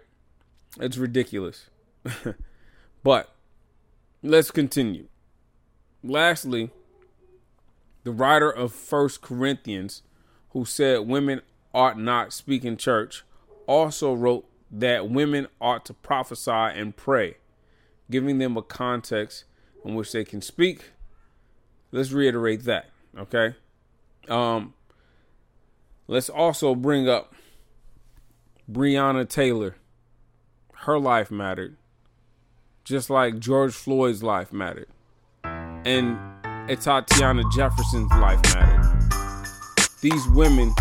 It's 0.80 0.96
ridiculous. 0.96 1.70
but 3.02 3.34
let's 4.22 4.50
continue. 4.50 5.08
Lastly, 6.02 6.70
the 8.04 8.12
writer 8.12 8.50
of 8.50 8.72
First 8.72 9.20
Corinthians, 9.20 10.02
who 10.50 10.64
said 10.64 11.00
women 11.00 11.42
ought 11.74 11.98
not 11.98 12.32
speak 12.32 12.64
in 12.64 12.76
church, 12.76 13.24
also 13.66 14.14
wrote 14.14 14.48
that 14.70 15.10
women 15.10 15.48
ought 15.60 15.84
to 15.86 15.94
prophesy 15.94 16.50
and 16.50 16.96
pray, 16.96 17.36
giving 18.10 18.38
them 18.38 18.56
a 18.56 18.62
context 18.62 19.44
in 19.84 19.94
which 19.94 20.12
they 20.12 20.24
can 20.24 20.40
speak. 20.40 20.92
Let's 21.90 22.12
reiterate 22.12 22.64
that. 22.64 22.90
Okay. 23.16 23.54
Um, 24.28 24.74
let's 26.06 26.28
also 26.28 26.74
bring 26.74 27.08
up 27.08 27.34
Breonna 28.70 29.28
Taylor. 29.28 29.76
Her 30.74 30.98
life 30.98 31.30
mattered, 31.30 31.76
just 32.84 33.10
like 33.10 33.38
George 33.38 33.74
Floyd's 33.74 34.22
life 34.22 34.52
mattered, 34.52 34.88
and 35.42 36.18
Atatiana 36.68 37.50
Jefferson's 37.52 38.10
life 38.12 38.40
mattered. 38.54 38.84
These 40.00 40.28
women, 40.28 40.72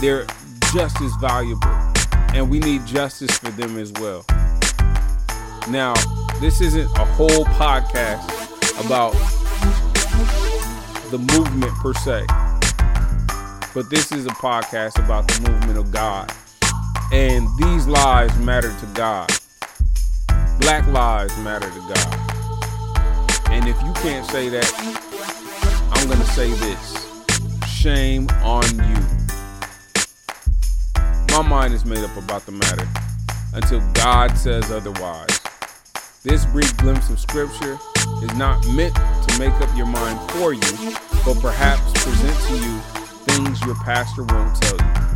they're 0.00 0.26
just 0.72 1.00
as 1.02 1.14
valuable, 1.16 1.68
and 2.32 2.48
we 2.48 2.58
need 2.58 2.86
justice 2.86 3.36
for 3.38 3.50
them 3.50 3.76
as 3.76 3.92
well. 3.92 4.24
Now, 5.68 5.94
this 6.40 6.60
isn't 6.60 6.90
a 6.96 7.04
whole 7.04 7.44
podcast 7.44 8.84
about 8.84 9.14
the 11.10 11.18
movement 11.18 11.72
per 11.74 11.94
se. 11.94 12.26
But 13.72 13.90
this 13.90 14.10
is 14.10 14.26
a 14.26 14.30
podcast 14.30 15.02
about 15.04 15.28
the 15.28 15.48
movement 15.48 15.78
of 15.78 15.92
God. 15.92 16.32
And 17.12 17.46
these 17.58 17.86
lives 17.86 18.36
matter 18.38 18.74
to 18.80 18.86
God. 18.94 19.30
Black 20.58 20.86
lives 20.88 21.36
matter 21.38 21.70
to 21.70 21.78
God. 21.94 22.26
And 23.50 23.68
if 23.68 23.80
you 23.82 23.92
can't 23.94 24.26
say 24.26 24.48
that, 24.48 24.72
I'm 25.92 26.06
going 26.08 26.18
to 26.18 26.26
say 26.26 26.50
this 26.54 27.06
shame 27.68 28.28
on 28.42 28.64
you. 28.64 28.96
My 31.30 31.42
mind 31.46 31.72
is 31.72 31.84
made 31.84 32.02
up 32.02 32.16
about 32.16 32.46
the 32.46 32.52
matter 32.52 32.88
until 33.54 33.80
God 33.92 34.36
says 34.36 34.72
otherwise. 34.72 35.40
This 36.24 36.44
brief 36.46 36.76
glimpse 36.78 37.10
of 37.10 37.20
scripture 37.20 37.78
is 38.22 38.34
not 38.34 38.66
meant 38.68 38.94
to 38.94 39.38
make 39.38 39.52
up 39.60 39.74
your 39.76 39.86
mind 39.86 40.18
for 40.32 40.52
you, 40.52 40.96
but 41.24 41.40
perhaps 41.40 41.92
present 42.02 42.38
to 42.48 42.54
you 42.54 42.78
things 43.26 43.60
your 43.62 43.74
pastor 43.76 44.24
won't 44.24 44.54
tell 44.62 44.76
you. 44.76 45.06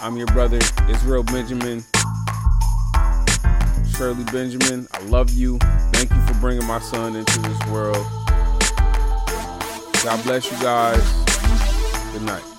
I'm 0.00 0.16
your 0.16 0.26
brother, 0.28 0.58
Israel 0.88 1.22
Benjamin. 1.22 1.84
Shirley 3.96 4.24
Benjamin, 4.24 4.86
I 4.92 5.00
love 5.06 5.30
you. 5.30 5.58
Thank 5.92 6.10
you 6.10 6.20
for 6.26 6.34
bringing 6.40 6.66
my 6.66 6.78
son 6.78 7.16
into 7.16 7.38
this 7.40 7.66
world. 7.66 8.06
God 10.04 10.22
bless 10.22 10.50
you 10.50 10.58
guys. 10.58 11.02
Good 12.12 12.22
night. 12.22 12.57